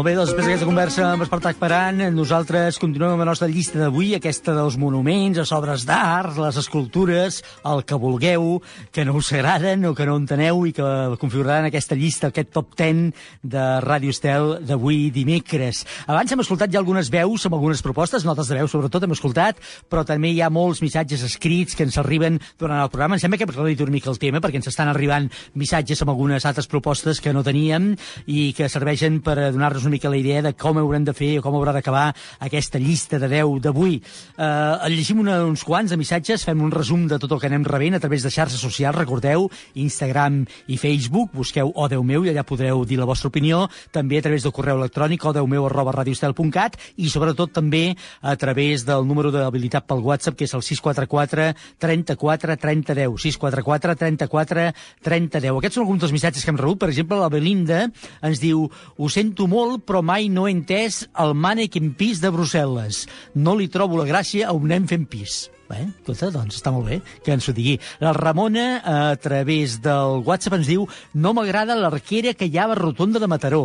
[0.03, 3.77] Molt bé, doncs després d'aquesta conversa amb Espartac Paran, nosaltres continuem amb la nostra llista
[3.79, 7.37] d'avui, aquesta dels monuments, les obres d'art, les escultures,
[7.71, 8.57] el que vulgueu,
[8.91, 10.87] que no us agraden o que no enteneu i que
[11.21, 13.13] configuraran aquesta llista, aquest top 10
[13.47, 15.85] de Ràdio Estel d'avui dimecres.
[16.03, 19.63] Abans hem escoltat ja algunes veus amb algunes propostes, notes de veu sobretot hem escoltat,
[19.87, 23.15] però també hi ha molts missatges escrits que ens arriben durant el programa.
[23.15, 26.11] Em sembla que hem reduït una mica el tema perquè ens estan arribant missatges amb
[26.11, 27.93] algunes altres propostes que no teníem
[28.27, 31.45] i que serveixen per donar-nos una mica la idea de com haurem de fer o
[31.45, 32.09] com haurà d'acabar
[32.43, 33.99] aquesta llista de 10 d'avui.
[34.37, 37.65] Eh, llegim una, uns quants de missatges, fem un resum de tot el que anem
[37.67, 42.31] rebent a través de xarxes socials, recordeu, Instagram i Facebook, busqueu O Déu meu i
[42.31, 46.77] allà podreu dir la vostra opinió, també a través del correu electrònic odeumeu arroba radiostel.cat
[46.97, 52.57] i sobretot també a través del número d'habilitat pel WhatsApp que és el 644 34
[52.57, 54.67] 30 10 644 34
[55.03, 56.79] 30 10 Aquests són alguns dels missatges que hem rebut.
[56.81, 57.85] Per exemple la Belinda
[58.23, 63.03] ens diu ho sento molt però mai no he entès el mannequin pis de Brussel·les
[63.35, 66.89] no li trobo la gràcia a un nen fent pis Bé, escolta, doncs està molt
[66.89, 67.77] bé que ens ho digui.
[68.03, 70.83] La Ramona, a través del WhatsApp, ens diu
[71.15, 73.63] no m'agrada l'arquera que hi ha a la rotonda de Mataró.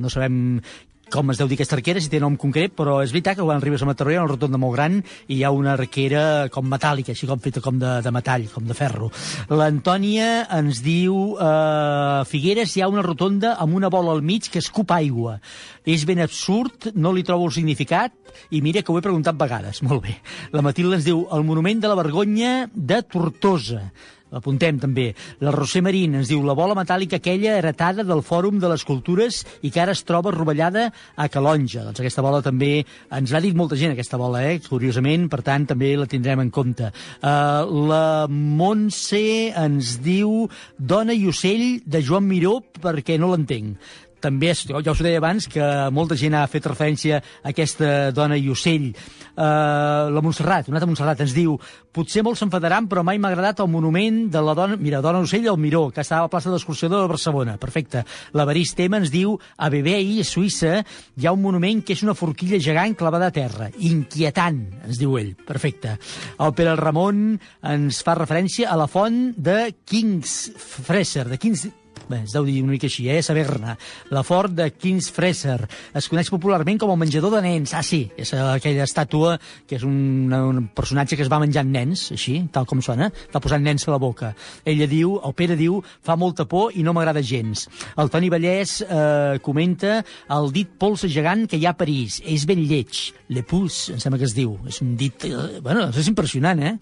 [0.00, 0.62] No sabem
[1.10, 3.58] com es deu dir aquesta arquera, si té nom concret, però és veritat que quan
[3.58, 6.22] arribes a Mataró hi ha una rotonda molt gran i hi ha una arquera
[6.54, 9.10] com metàl·lica, així com feta com de, de metall, com de ferro.
[9.50, 14.62] L'Antònia ens diu eh, Figueres hi ha una rotonda amb una bola al mig que
[14.62, 15.40] escup aigua.
[15.82, 18.14] És ben absurd, no li trobo el significat,
[18.54, 19.82] i mira que ho he preguntat vegades.
[19.82, 20.16] Molt bé.
[20.54, 23.88] La Matilda ens diu el monument de la vergonya de Tortosa.
[24.30, 25.10] L'apuntem també.
[25.42, 29.42] La Roser Marín ens diu la bola metàl·lica aquella heretada del Fòrum de les Cultures
[29.66, 31.84] i que ara es troba rovellada a Calonja.
[31.88, 34.60] Doncs aquesta bola també ens l'ha dit molta gent, aquesta bola, eh?
[34.68, 36.92] curiosament, per tant també la tindrem en compte.
[37.20, 40.46] Uh, la Montse ens diu
[40.78, 45.48] Dona i ocell de Joan Miró perquè no l'entenc també, ja us ho deia abans,
[45.50, 45.64] que
[45.94, 48.90] molta gent ha fet referència a aquesta dona i ocell.
[49.30, 51.56] Uh, la Montserrat, una altra Montserrat, ens diu
[51.94, 55.48] potser molts s'enfadaran, però mai m'ha agradat el monument de la dona, mira, dona ocell
[55.50, 57.56] al Miró, que estava a la plaça d'excursió de Barcelona.
[57.60, 58.04] Perfecte.
[58.36, 60.80] L'Avarís Tema ens diu a Bebei, a Suïssa,
[61.16, 63.70] hi ha un monument que és una forquilla gegant clavada a terra.
[63.90, 65.34] Inquietant, ens diu ell.
[65.48, 65.96] Perfecte.
[66.38, 67.34] El Pere Ramon
[67.72, 71.68] ens fa referència a la font de Kings Freser, de Kings
[72.10, 73.20] bé, es deu dir una mica així, eh?
[73.24, 73.76] Saberna.
[74.10, 75.58] La fort de Kings Freser.
[75.96, 77.74] Es coneix popularment com el menjador de nens.
[77.76, 79.36] Ah, sí, és aquella estàtua
[79.68, 83.42] que és un, un personatge que es va menjant nens, així, tal com sona, va
[83.42, 84.32] posant nens a la boca.
[84.68, 87.66] Ella diu, el Pere diu, fa molta por i no m'agrada gens.
[87.96, 90.00] El Toni Vallès eh, comenta
[90.36, 92.20] el dit pols gegant que hi ha a París.
[92.26, 93.06] És ben lleig.
[93.30, 94.56] Le pouce, em sembla que es diu.
[94.68, 95.28] És un dit...
[95.30, 96.74] Eh, bueno, és impressionant, eh?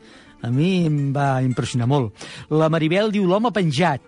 [0.42, 2.14] A mi em va impressionar molt.
[2.54, 4.04] La Maribel diu l'home penjat.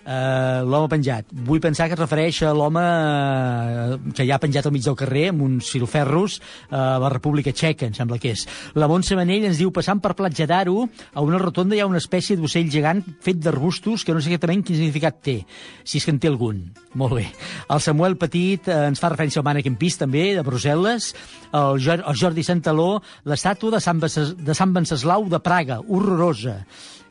[0.00, 1.26] Uh, l'home penjat.
[1.44, 4.96] Vull pensar que es refereix a l'home uh, que hi ha penjat al mig del
[4.96, 8.46] carrer amb uns silferros uh, a la República Txeca, em sembla que és.
[8.80, 12.00] La Montse Manell ens diu, passant per Platja d'Aro, a una rotonda hi ha una
[12.00, 15.36] espècie d'ocell gegant fet d'arbustos que no sé exactament quin significat té,
[15.84, 16.62] si és que en té algun.
[16.96, 17.26] Molt bé.
[17.68, 21.10] El Samuel Petit ens fa referència al Mannequin Pis, també, de Brussel·les.
[21.60, 22.94] El Jordi Santaló,
[23.28, 26.62] l'estàtua de Sant, de Sant Venceslau de Praga, horrorosa.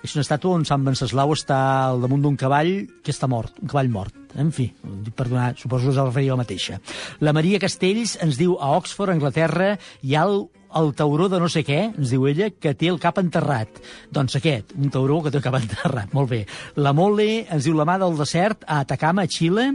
[0.03, 2.71] És una estàtua on Sant Venceslau està al damunt d'un cavall
[3.03, 4.15] que està mort, un cavall mort.
[4.39, 4.69] En fi,
[5.17, 6.79] perdonat, suposo que el referia la mateixa.
[7.25, 9.73] La Maria Castells ens diu a Oxford, Anglaterra,
[10.05, 12.99] hi ha el el tauró de no sé què, ens diu ella, que té el
[13.01, 13.79] cap enterrat.
[14.13, 16.43] Doncs aquest, un tauró que té el cap enterrat, molt bé.
[16.77, 19.71] La Mole ens diu la mà del desert a Atacama, a Xile.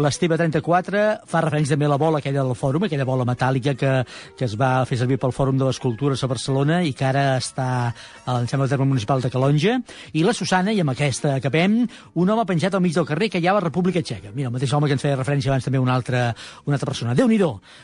[0.00, 3.92] L'Esteve 34 fa referència també a la bola aquella del fòrum, aquella bola metàl·lica que,
[4.38, 7.24] que es va fer servir pel Fòrum de les Cultures a Barcelona i que ara
[7.36, 7.66] està,
[8.24, 9.76] sembla, al terme municipal de Calonja.
[10.16, 11.82] I la Susana, i amb aquesta acabem,
[12.14, 14.32] un home penjat al mig del carrer que hi ha a la República Txeca.
[14.34, 16.30] Mira, el mateix home que ens feia referència abans també una altra,
[16.64, 17.14] una altra persona.
[17.14, 17.40] déu nhi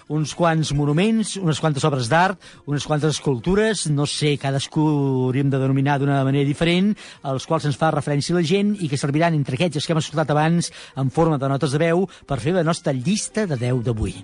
[0.09, 4.85] uns quants monuments, unes quantes obres d'art, unes quantes escultures, no sé, cadascú
[5.27, 9.01] hauríem de denominar d'una manera diferent, als quals ens fa referència la gent i que
[9.01, 12.57] serviran entre aquests que hem escoltat abans en forma de notes de veu per fer
[12.57, 14.17] la nostra llista de 10 d'avui.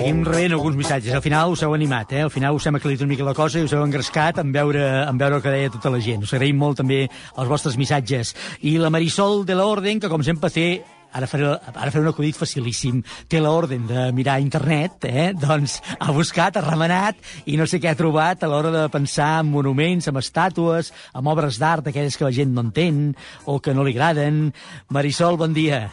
[0.00, 1.14] Seguim rebent alguns missatges.
[1.14, 2.22] Al final us heu animat, eh?
[2.24, 4.80] Al final us hem aclarit una mica la cosa i us heu engrescat en veure,
[5.04, 6.24] en veure el que deia tota la gent.
[6.24, 8.32] Us agraïm molt també els vostres missatges.
[8.64, 10.66] I la Marisol de l'Orden, que com sempre té
[11.12, 15.30] ara faré, ara faré un acudit facilíssim, té l'ordre de mirar internet, eh?
[15.36, 19.32] doncs ha buscat, ha remenat i no sé què ha trobat a l'hora de pensar
[19.40, 23.10] en monuments, en estàtues, en obres d'art, aquelles que la gent no entén
[23.46, 24.48] o que no li agraden.
[24.90, 25.88] Marisol, bon dia.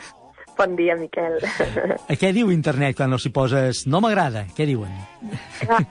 [0.58, 1.38] Bon dia, Miquel.
[2.10, 4.42] A què diu internet quan els hi poses no m'agrada?
[4.58, 4.94] Què diuen?
[5.62, 5.82] Clar,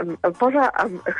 [0.00, 0.70] em, posa,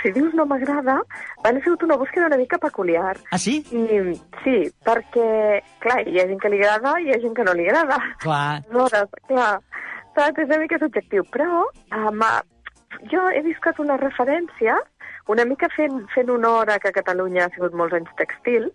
[0.01, 0.99] si dius no m'agrada,
[1.45, 3.19] van fer una búsqueda una mica peculiar.
[3.31, 3.59] Ah, sí?
[3.77, 4.15] I,
[4.45, 4.57] sí,
[4.87, 7.69] perquè, clar, hi ha gent que li agrada i hi ha gent que no li
[7.69, 8.01] agrada.
[8.25, 8.63] Clar.
[8.65, 9.53] Aleshores, clar,
[10.17, 10.41] saps?
[10.41, 12.25] És una mica subjectiu, però um,
[13.13, 14.79] jo he viscut una referència,
[15.33, 18.71] una mica fent, fent honor a que Catalunya ha sigut molts anys textil,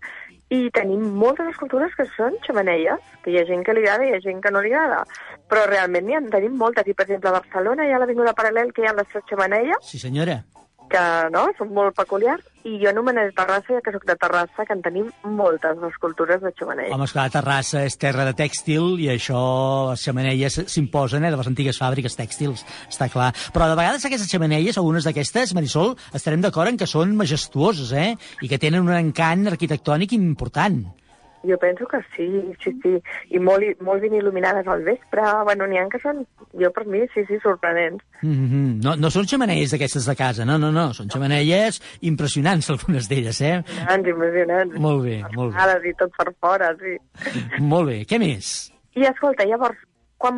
[0.50, 4.12] i tenim moltes escultures que són xamaneies, que hi ha gent que li agrada i
[4.12, 5.02] hi ha gent que no li agrada.
[5.48, 8.84] Però realment n'hi tenim moltes, i per exemple a Barcelona hi ha l'Avinguda Paral·lel que
[8.84, 10.40] hi ha les tres xamaneies, Sí, senyora.
[10.90, 14.74] Que no, són molt peculiars, i jo anomenaré Terrassa, ja que soc de Terrassa, que
[14.74, 15.08] en tenim
[15.38, 16.92] moltes escultures de xamaneies.
[16.94, 19.40] Home, esclar, Terrassa és terra de tèxtil i això,
[19.92, 23.32] les xamaneies s'imposen, eh, de les antigues fàbriques tèxtils, està clar.
[23.54, 28.14] Però de vegades aquestes xamaneies, algunes d'aquestes, Marisol, estarem d'acord en que són majestuoses, eh?
[28.42, 30.82] I que tenen un encant arquitectònic important.
[31.46, 32.26] Jo penso que sí,
[32.62, 32.94] sí, sí.
[33.30, 35.22] I molt, molt ben il·luminades al vespre.
[35.46, 36.24] Bueno, n'hi ha que són,
[36.58, 38.04] jo per mi, sí, sí, sorprenents.
[38.22, 38.72] Mm -hmm.
[38.84, 40.92] no, no són xamaneies d'aquestes de casa, no, no, no.
[40.92, 43.56] Són xamaneies impressionants, algunes d'elles, eh?
[43.56, 44.78] Impressionants, impressionants.
[44.78, 45.60] Molt bé, molt bé.
[45.62, 46.98] Ara i tot per fora, sí.
[47.60, 48.04] Molt bé.
[48.04, 48.72] Què més?
[48.94, 49.78] I escolta, llavors,
[50.18, 50.34] quan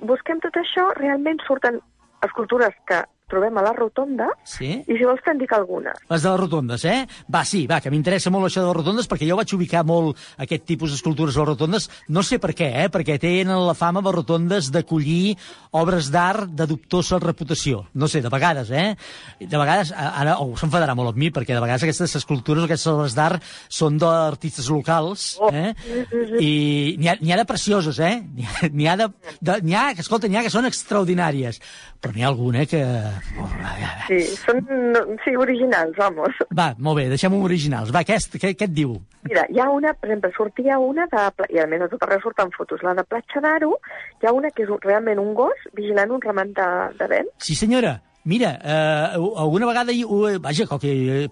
[0.00, 1.80] busquem tot això, realment surten
[2.22, 4.72] escultures que trobem a la rotonda, Sí?
[4.82, 5.96] i si vols te'n dic algunes.
[6.10, 7.06] Les de les rotondes, eh?
[7.32, 10.18] Va, sí, va, que m'interessa molt això de les rotondes, perquè jo vaig ubicar molt
[10.38, 12.88] aquest tipus d'escultures a les rotondes, no sé per què, eh?
[12.92, 15.36] Perquè tenen la fama les rotondes d'acollir
[15.72, 17.84] obres d'art de dubtosa reputació.
[17.94, 18.96] No sé, de vegades, eh?
[19.40, 23.16] De vegades, ara oh, s'enfadarà molt amb mi, perquè de vegades aquestes escultures, aquestes obres
[23.18, 25.74] d'art, són d'artistes locals, eh?
[26.40, 28.16] I n'hi ha, ha de precioses, eh?
[28.70, 29.10] N'hi ha, ha de...
[29.40, 31.60] de ha, escolta, n'hi ha que són extraordinàries,
[32.00, 32.82] però n'hi ha alguna que...
[34.08, 34.60] Sí, són
[35.24, 36.34] sí, originals, vamos.
[36.56, 37.92] Va, molt bé, deixem-ho originals.
[37.94, 38.96] Va, és- què, què et diu?
[39.28, 41.24] Mira, hi ha una, per exemple, sortia una de...
[41.54, 42.82] I a més a tot arreu surten fotos.
[42.82, 43.76] La de Platja d'Aro,
[44.22, 46.68] hi ha una que és un, realment un gos vigilant un ramat de,
[46.98, 47.28] de vent.
[47.38, 48.00] Sí, senyora.
[48.28, 50.04] Mira, eh, alguna vegada, hi-
[50.44, 50.66] vaja,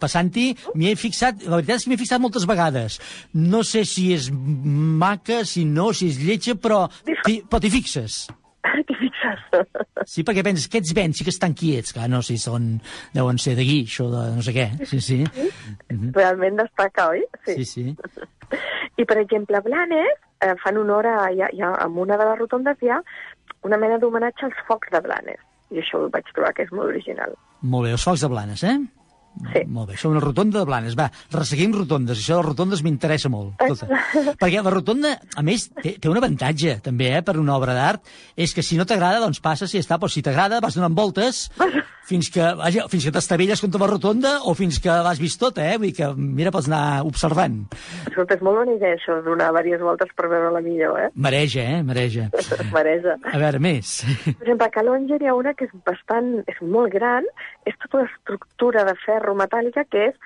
[0.00, 2.96] passant-hi, m'hi he fixat, la veritat és que m'hi he fixat moltes vegades.
[3.34, 6.86] No sé si és maca, si no, si és lletja, però
[7.26, 8.26] t'hi fixes.
[8.98, 9.44] Fixes?
[10.08, 11.92] Sí, perquè penses, aquests vents sí que estan quiets.
[11.92, 12.78] Clar, no, si són,
[13.14, 14.68] deuen ser d'aquí, això de no sé què.
[14.88, 15.18] Sí, sí.
[15.90, 16.12] Mhm.
[16.16, 17.24] Realment destaca, oi?
[17.44, 17.84] Sí, sí.
[18.96, 21.16] I, per exemple, a Blanes eh, fan honor a...
[21.32, 23.02] Hi ha, en una de les rotondes hi ha
[23.68, 25.42] una mena d'homenatge als focs de Blanes.
[25.74, 27.34] I això ho vaig trobar que és molt original.
[27.60, 28.78] Molt bé, els focs de Blanes, eh?
[29.52, 29.64] Sí.
[29.70, 30.96] Molt bé, això una rotonda de Blanes.
[30.98, 32.18] Va, resseguim rotondes.
[32.18, 33.54] Això de rotondes m'interessa molt.
[33.60, 33.88] Tota.
[34.40, 38.04] Perquè la rotonda, a més, té, té un avantatge, també, eh, per una obra d'art,
[38.36, 40.00] és que si no t'agrada, doncs passes i ja està.
[40.00, 41.46] Però si t'agrada, vas donant voltes
[42.08, 45.64] fins que, vaja, fins que t'estavelles contra la rotonda o fins que l'has vist tota,
[45.66, 45.76] eh?
[45.76, 47.60] Vull dir que, mira, pots anar observant.
[48.08, 51.10] Escolta, és molt bona idea això, donar diverses voltes per veure-la millor, eh?
[51.14, 51.82] Mareja, eh?
[51.84, 52.28] Mareja.
[52.76, 53.18] Mareja.
[53.28, 53.98] A veure, més.
[54.24, 57.28] Per exemple, a Calonge hi ha una que és bastant, és molt gran,
[57.68, 60.16] és tota una estructura de ferro metàl·lica que és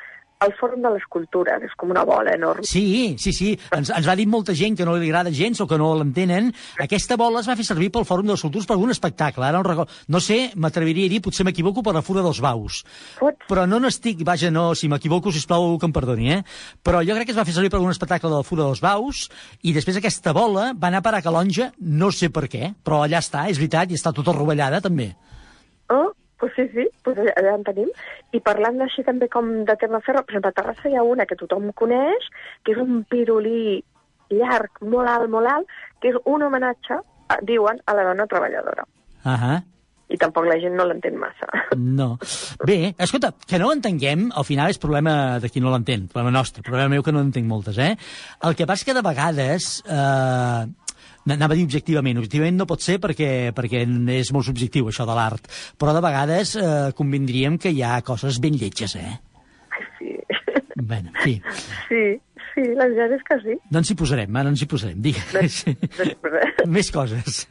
[0.42, 2.64] el Fòrum de l'Escultura, és com una bola enorme.
[2.66, 3.52] Sí, sí, sí.
[3.74, 6.50] Ens, ens va dir molta gent que no li agrada gens o que no l'entenen.
[6.82, 9.46] Aquesta bola es va fer servir pel Fòrum dels Culturs per algun espectacle.
[9.46, 9.92] Ara no, recordo.
[10.08, 12.82] no sé, m'atreviria a dir, potser m'equivoco per la Fura dels Baus.
[13.48, 16.40] Però no n'estic, vaja, no, si m'equivoco, sisplau, que em perdoni, eh?
[16.82, 18.82] Però jo crec que es va fer servir per algun espectacle de la Fura dels
[18.82, 19.28] Baus
[19.62, 23.02] i després aquesta bola va anar a parar a Calonja, no sé per què, però
[23.04, 25.12] allà està, és veritat, i està tota rovellada, també.
[25.92, 26.10] Oh,
[26.42, 27.90] pues sí, sí, pues allà, en tenim.
[28.34, 31.22] I parlant així també com de tema ferro, per exemple, a Terrassa hi ha una
[31.30, 32.26] que tothom coneix,
[32.66, 33.76] que és un pirulí
[34.34, 35.70] llarg, molt alt, molt alt,
[36.02, 38.88] que és un homenatge, eh, diuen, a la dona treballadora.
[39.22, 39.60] Ahà.
[40.10, 41.46] I tampoc la gent no l'entén massa.
[41.78, 42.16] No.
[42.66, 46.66] Bé, escolta, que no l'entenguem, al final és problema de qui no l'entén, problema nostre,
[46.66, 47.94] problema meu que no entenc moltes, eh?
[48.42, 49.76] El que passa que de vegades...
[49.86, 50.66] Eh,
[51.30, 52.18] Anava a dir objectivament.
[52.18, 53.84] Objectivament no pot ser perquè, perquè
[54.16, 55.46] és molt subjectiu, això de l'art.
[55.78, 59.14] Però de vegades eh, convindríem que hi ha coses ben lletges, eh?
[59.98, 60.16] Sí.
[60.82, 61.36] Bueno, sí.
[61.86, 62.02] Sí,
[62.54, 63.56] sí, la veritat és que sí.
[63.70, 64.98] No ens hi posarem, ara no ens hi posarem.
[65.04, 65.62] Digues.
[66.74, 67.44] Més coses.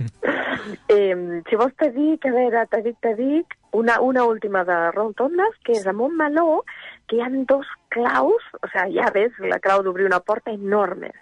[0.91, 1.15] Eh,
[1.47, 5.55] si vols te dic, a veure, te dic, te dic, una, una última de rotondes,
[5.65, 6.61] que és a Montmeló,
[7.07, 11.13] que hi ha dos claus, o sigui, ja ves, la clau d'obrir una porta enorme.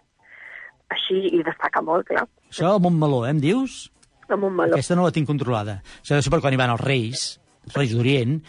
[0.89, 2.25] Així, i destaca molt, clar.
[2.49, 3.91] Això al Montmeló, eh, em dius?
[4.27, 4.73] A Montmeló.
[4.73, 5.81] Aquesta no la tinc controlada.
[6.01, 7.29] Això deu ser per quan hi van els Reis,
[7.67, 8.39] els Reis d'Orient,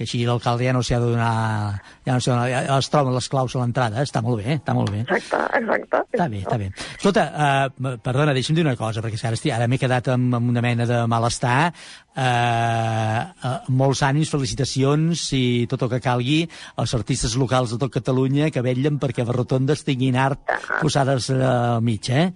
[0.00, 1.32] que així l'alcalde ja no s'hi ha de donar...
[2.06, 4.00] Ja no s'hi ha de donar, ja es troben les claus a l'entrada.
[4.00, 5.02] Està molt bé, està molt bé.
[5.04, 6.00] Exacte, exacte.
[6.16, 6.70] Està bé, està bé.
[6.94, 10.54] Escolta, uh, perdona, deixa'm dir una cosa, perquè ara, estic, ara m'he quedat amb, amb
[10.54, 11.58] una mena de malestar.
[12.10, 16.40] Uh, uh, molts ànims, felicitacions i tot el que calgui
[16.82, 20.42] als artistes locals de tot Catalunya que vetllen perquè les rotondes tinguin art
[20.80, 22.26] posades al mig, eh?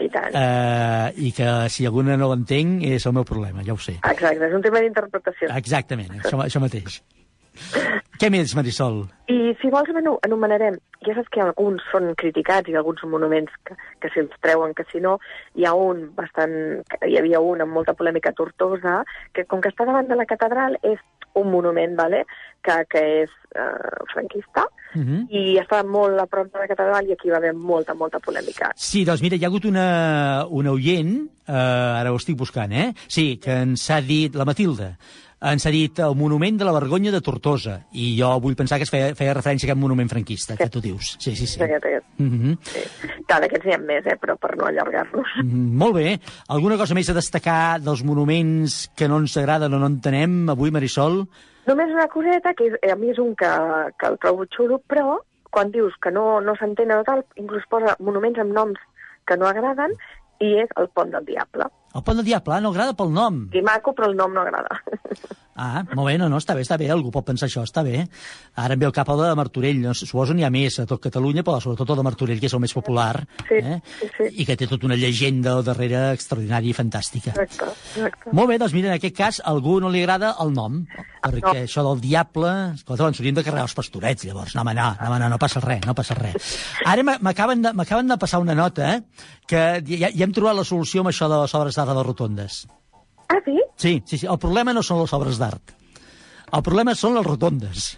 [0.00, 0.32] I tant.
[0.32, 3.98] Uh, I que si alguna no ho entenc és el meu problema, ja ho sé.
[4.00, 5.52] Exacte, és un tema d'interpretació.
[5.60, 7.02] Exactament, això, això mateix.
[8.18, 9.04] Què més, Marisol?
[9.30, 14.10] I si vols anomenarem, ja saps que alguns són criticats i alguns monuments que, que
[14.14, 15.18] si els treuen, que si no,
[15.54, 16.56] hi ha un bastant,
[17.06, 19.02] hi havia un amb molta polèmica Tortosa,
[19.32, 20.98] que com que està davant de la catedral és
[21.38, 22.24] un monument, vale?
[22.66, 25.26] que, que és eh, franquista, Uh -huh.
[25.28, 28.72] i està molt a prop de la catedral i aquí va haver molta, molta polèmica.
[28.74, 31.52] Sí, doncs mira, hi ha hagut una, una oient, eh,
[32.00, 32.94] ara ho estic buscant, eh?
[33.06, 34.96] Sí, que ens ha dit, la Matilda,
[35.40, 38.86] ens ha dit el monument de la vergonya de Tortosa, i jo vull pensar que
[38.88, 41.14] es feia, feia referència a aquest monument franquista, que tu dius.
[41.18, 41.62] Sí, sí, sí.
[41.62, 42.06] Aquest, aquest.
[42.18, 42.56] Uh -huh.
[43.26, 45.28] Clar, d'aquests n'hi ha més, eh, però per no allargar-nos.
[45.44, 46.20] Mm, Molt bé.
[46.48, 50.70] Alguna cosa més a destacar dels monuments que no ens agraden o no entenem avui,
[50.70, 51.28] Marisol?
[51.66, 53.50] Només una coseta, que és, a mi és un que,
[53.98, 55.20] que el trobo xulo, però
[55.50, 58.78] quan dius que no, no s'entén o tal, inclús posa monuments amb noms
[59.26, 59.92] que no agraden,
[60.40, 61.66] i és el Pont del Diable.
[61.96, 63.44] El Pont del Diable no agrada pel nom.
[63.56, 64.80] I maco, però el nom no agrada.
[65.58, 68.04] Ah, molt bé, no, no, està bé, està bé, algú pot pensar això, està bé.
[68.62, 69.94] Ara em ve el cap de Martorell, no?
[69.98, 72.60] suposo n'hi ha més a tot Catalunya, però sobretot el de Martorell, que és el
[72.62, 73.80] més popular, Sí, eh?
[73.98, 74.28] sí, sí.
[74.42, 77.34] i que té tota una llegenda darrere extraordinària i fantàstica.
[77.34, 78.30] Exacte, exacte.
[78.38, 80.84] Molt bé, doncs mira, en aquest cas, a algú no li agrada el nom,
[81.24, 81.66] perquè no.
[81.66, 82.54] això del diable...
[82.78, 84.54] Escolta, ens hauríem de carregar els pastorets, llavors.
[84.54, 86.54] No, home, no, no, no, no passa res, no passa res.
[86.86, 89.02] Ara m'a- m'acaben de, de passar una nota, eh,
[89.48, 92.66] que ja, ja hem trobat la solució amb això de les obres d'art de rotondes.
[93.28, 93.58] Ah, sí?
[93.76, 94.26] Sí, sí, sí.
[94.26, 95.74] El problema no són les obres d'art.
[96.52, 97.90] El problema són les rotondes.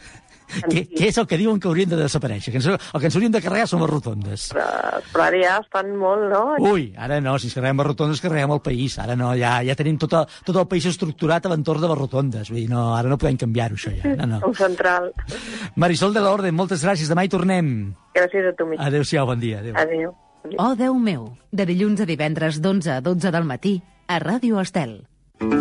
[0.51, 2.51] Que, que és el que diuen que haurien de desaparèixer.
[2.51, 4.49] Que ens, el que ens haurien de carregar són les rotondes.
[4.51, 4.65] Però,
[5.13, 6.41] però ara ja estan molt, no?
[6.73, 8.97] Ui, ara no, si ens carreguem les rotondes, carreguem el país.
[8.99, 12.01] Ara no, ja, ja tenim tot el, tot el país estructurat a l'entorn de les
[12.01, 12.51] rotondes.
[12.51, 14.17] Vull dir, no, ara no podem canviar-ho, això ja.
[14.19, 14.41] No, no.
[14.51, 15.13] Un central.
[15.79, 17.13] Marisol de l'Orde, moltes gràcies.
[17.15, 17.71] Demà hi tornem.
[18.19, 18.83] Gràcies a tu, Miquel.
[18.91, 19.63] Adéu-siau, bon dia.
[19.63, 19.79] Adéu.
[19.79, 20.17] Adéu.
[20.59, 23.77] Oh, Déu meu, de dilluns a divendres d'11 a 12 del matí,
[24.11, 25.05] a Ràdio Estel.
[25.41, 25.53] Molt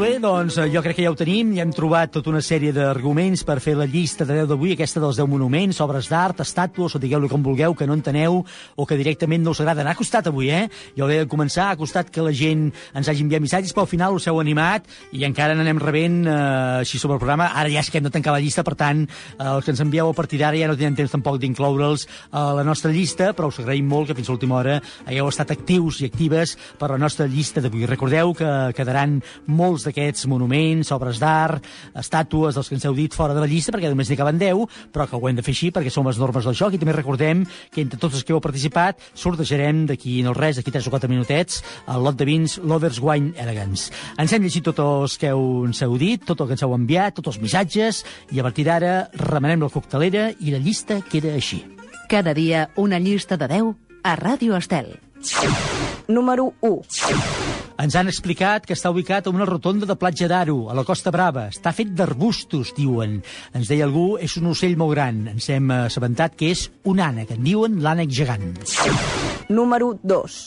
[0.00, 2.72] bé, doncs eh, jo crec que ja ho tenim, ja hem trobat tota una sèrie
[2.74, 6.96] d'arguments per fer la llista de 10 d'avui, aquesta dels 10 monuments, obres d'art, estàtues,
[6.96, 9.86] o digueu-li com vulgueu, que no enteneu o que directament no us agraden.
[9.86, 10.66] Ha costat avui, eh?
[10.98, 12.66] Jo he de començar, ha costat que la gent
[12.96, 16.34] ens hagi enviat missatges, però al final us heu animat i encara n'anem rebent eh,
[16.82, 17.52] així sobre el programa.
[17.54, 19.84] Ara ja és que hem de tancar la llista, per tant, eh, els que ens
[19.84, 23.52] envieu a partir d'ara ja no tenen temps tampoc d'incloure'ls a la nostra llista, però
[23.52, 26.98] us agraïm molt que fins a l'última hora hagueu estat actius i actives per la
[26.98, 27.86] nostra llista d'avui.
[27.86, 31.64] Recordeu que quedaran molts d'aquests monuments, obres d'art,
[31.98, 34.64] estàtues dels que ens heu dit fora de la llista, perquè només n'hi caben 10,
[34.94, 36.94] però que ho hem de fer així perquè són les normes del joc i també
[36.96, 37.44] recordem
[37.74, 41.10] que entre tots els que heu participat sortejarem d'aquí no res, d'aquí 3 o 4
[41.10, 43.92] minutets, el lot de vins Lovers Wine Elegance.
[44.18, 46.76] Ens hem llegit tots els que heu, ens heu dit, tot el que ens heu
[46.76, 51.34] enviat, tots els missatges, i a partir d'ara remenem la coctelera i la llista queda
[51.34, 51.64] així.
[52.08, 54.96] Cada dia una llista de 10 a Ràdio Estel.
[56.08, 57.37] Número 1.
[57.78, 61.12] Ens han explicat que està ubicat a una rotonda de Platja d'Aro, a la Costa
[61.14, 61.44] Brava.
[61.52, 63.20] Està fet d'arbustos, diuen.
[63.54, 65.20] Ens deia algú, és un ocell molt gran.
[65.30, 68.48] Ens hem assabentat que és un ànec, en diuen l'ànec gegant.
[69.54, 70.38] Número 2.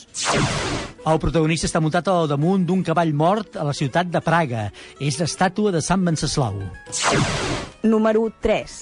[1.08, 4.66] El protagonista està muntat al damunt d'un cavall mort a la ciutat de Praga.
[5.00, 6.60] És l'estàtua de Sant Venceslau.
[7.88, 8.76] Número 3.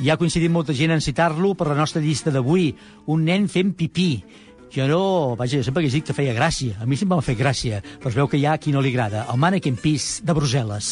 [0.00, 2.72] Hi ha coincidit molta gent en citar-lo per la nostra llista d'avui.
[3.12, 4.24] Un nen fent pipí.
[4.72, 6.78] Jo no, vaja, sempre he dit que feia gràcia.
[6.80, 8.88] A mi sempre m'ha fet gràcia, però es veu que hi ha qui no li
[8.94, 9.26] agrada.
[9.28, 10.88] El Mannequin Peace de Brussel·les.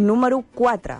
[0.00, 0.96] Número 4.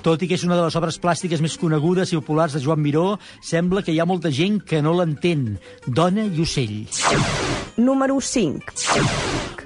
[0.00, 2.80] Tot i que és una de les obres plàstiques més conegudes i populars de Joan
[2.80, 5.58] Miró, sembla que hi ha molta gent que no l'entén.
[5.84, 6.86] Dona i ocell.
[7.76, 8.72] Número 5.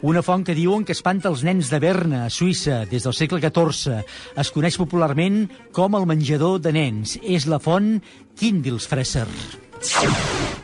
[0.03, 3.39] Una font que diuen que espanta els nens de Berna, a Suïssa, des del segle
[3.39, 4.03] XIV.
[4.43, 7.21] Es coneix popularment com el menjador de nens.
[7.23, 8.01] És la font
[8.35, 9.29] Kindelsfresser.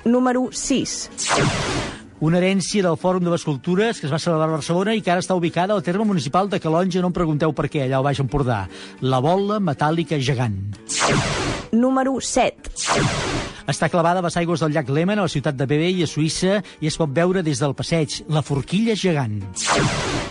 [0.05, 1.11] Número 6.
[2.21, 5.13] Una herència del Fòrum de les Cultures que es va celebrar a Barcelona i que
[5.13, 8.07] ara està ubicada al terme municipal de Calonja, no em pregunteu per què, allà al
[8.07, 8.65] Baix Empordà.
[9.03, 10.59] La bola metàl·lica gegant.
[11.71, 12.75] Número 7.
[13.69, 16.09] Està clavada a les aigües del llac Léman, a la ciutat de Bebé i a
[16.11, 18.23] Suïssa, i es pot veure des del passeig.
[18.33, 19.39] La forquilla gegant.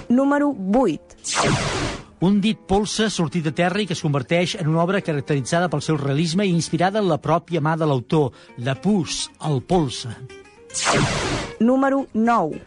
[0.09, 2.06] Número 8.
[2.19, 5.83] Un dit polsa sortit de terra i que es converteix en una obra caracteritzada pel
[5.85, 10.15] seu realisme i inspirada en la pròpia mà de l'autor, la Pus, el polsa.
[11.61, 12.63] Número 9.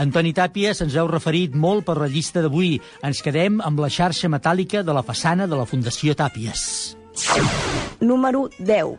[0.00, 2.78] Antoni Tàpies ens heu referit molt per la llista d'avui.
[3.04, 7.03] Ens quedem amb la xarxa metàl·lica de la façana de la Fundació Tàpies.
[8.04, 8.98] Número 10.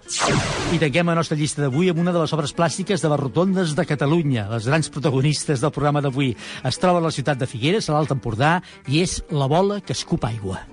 [0.74, 3.76] I tanquem la nostra llista d'avui amb una de les obres plàstiques de les rotondes
[3.78, 6.34] de Catalunya, les grans protagonistes del programa d'avui.
[6.66, 8.58] Es troba a la ciutat de Figueres, a l'Alt Empordà,
[8.88, 10.64] i és la bola que escup aigua.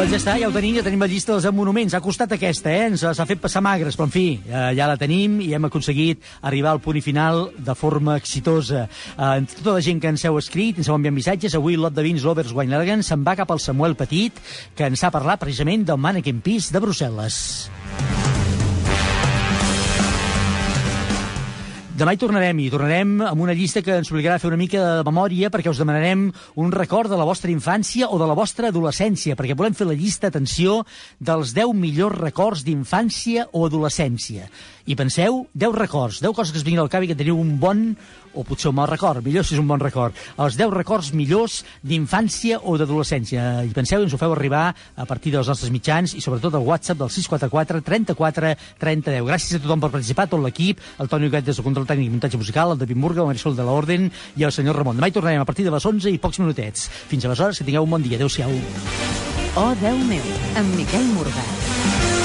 [0.00, 1.92] Doncs ja està, ja ho tenim, ja tenim la llista dels monuments.
[1.92, 2.86] Ha costat aquesta, eh?
[2.88, 6.24] Ens s'ha fet passar magres, però en fi, eh, ja la tenim i hem aconseguit
[6.40, 8.86] arribar al punt final de forma exitosa.
[8.88, 12.06] Eh, tota la gent que ens heu escrit, ens heu enviat missatges, avui l'Ot de
[12.08, 14.40] Vins Lovers Weinbergen se'n va cap al Samuel Petit,
[14.74, 18.29] que ens ha parlat precisament del Mannequin Peace de Brussel·les.
[22.00, 24.80] Demà hi tornarem, i tornarem amb una llista que ens obligarà a fer una mica
[24.80, 26.22] de memòria perquè us demanarem
[26.62, 29.98] un record de la vostra infància o de la vostra adolescència, perquè volem fer la
[29.98, 30.78] llista, atenció,
[31.20, 34.48] dels 10 millors records d'infància o adolescència.
[34.86, 37.58] I penseu, 10 records, 10 coses que es vinguin al cap i que teniu un
[37.60, 37.90] bon
[38.32, 40.14] o potser un mal record, millor si és un bon record.
[40.38, 43.64] Els 10 records millors d'infància o d'adolescència.
[43.66, 47.00] I penseu, ens ho feu arribar a partir dels nostres mitjans i sobretot al WhatsApp
[47.00, 49.26] del 644 34 30 10.
[49.26, 52.14] Gràcies a tothom per participar, tot l'equip, el Toni Huguet des del control tècnic i
[52.14, 55.00] muntatge musical, el David Murga, el Marisol de l'Orden i el senyor Ramon.
[55.00, 56.88] Demà hi tornarem a partir de les 11 i pocs minutets.
[57.10, 58.20] Fins aleshores, que tingueu un bon dia.
[58.20, 58.54] Adéu-siau.
[59.58, 62.19] Oh, Déu meu, amb Miquel Morgà.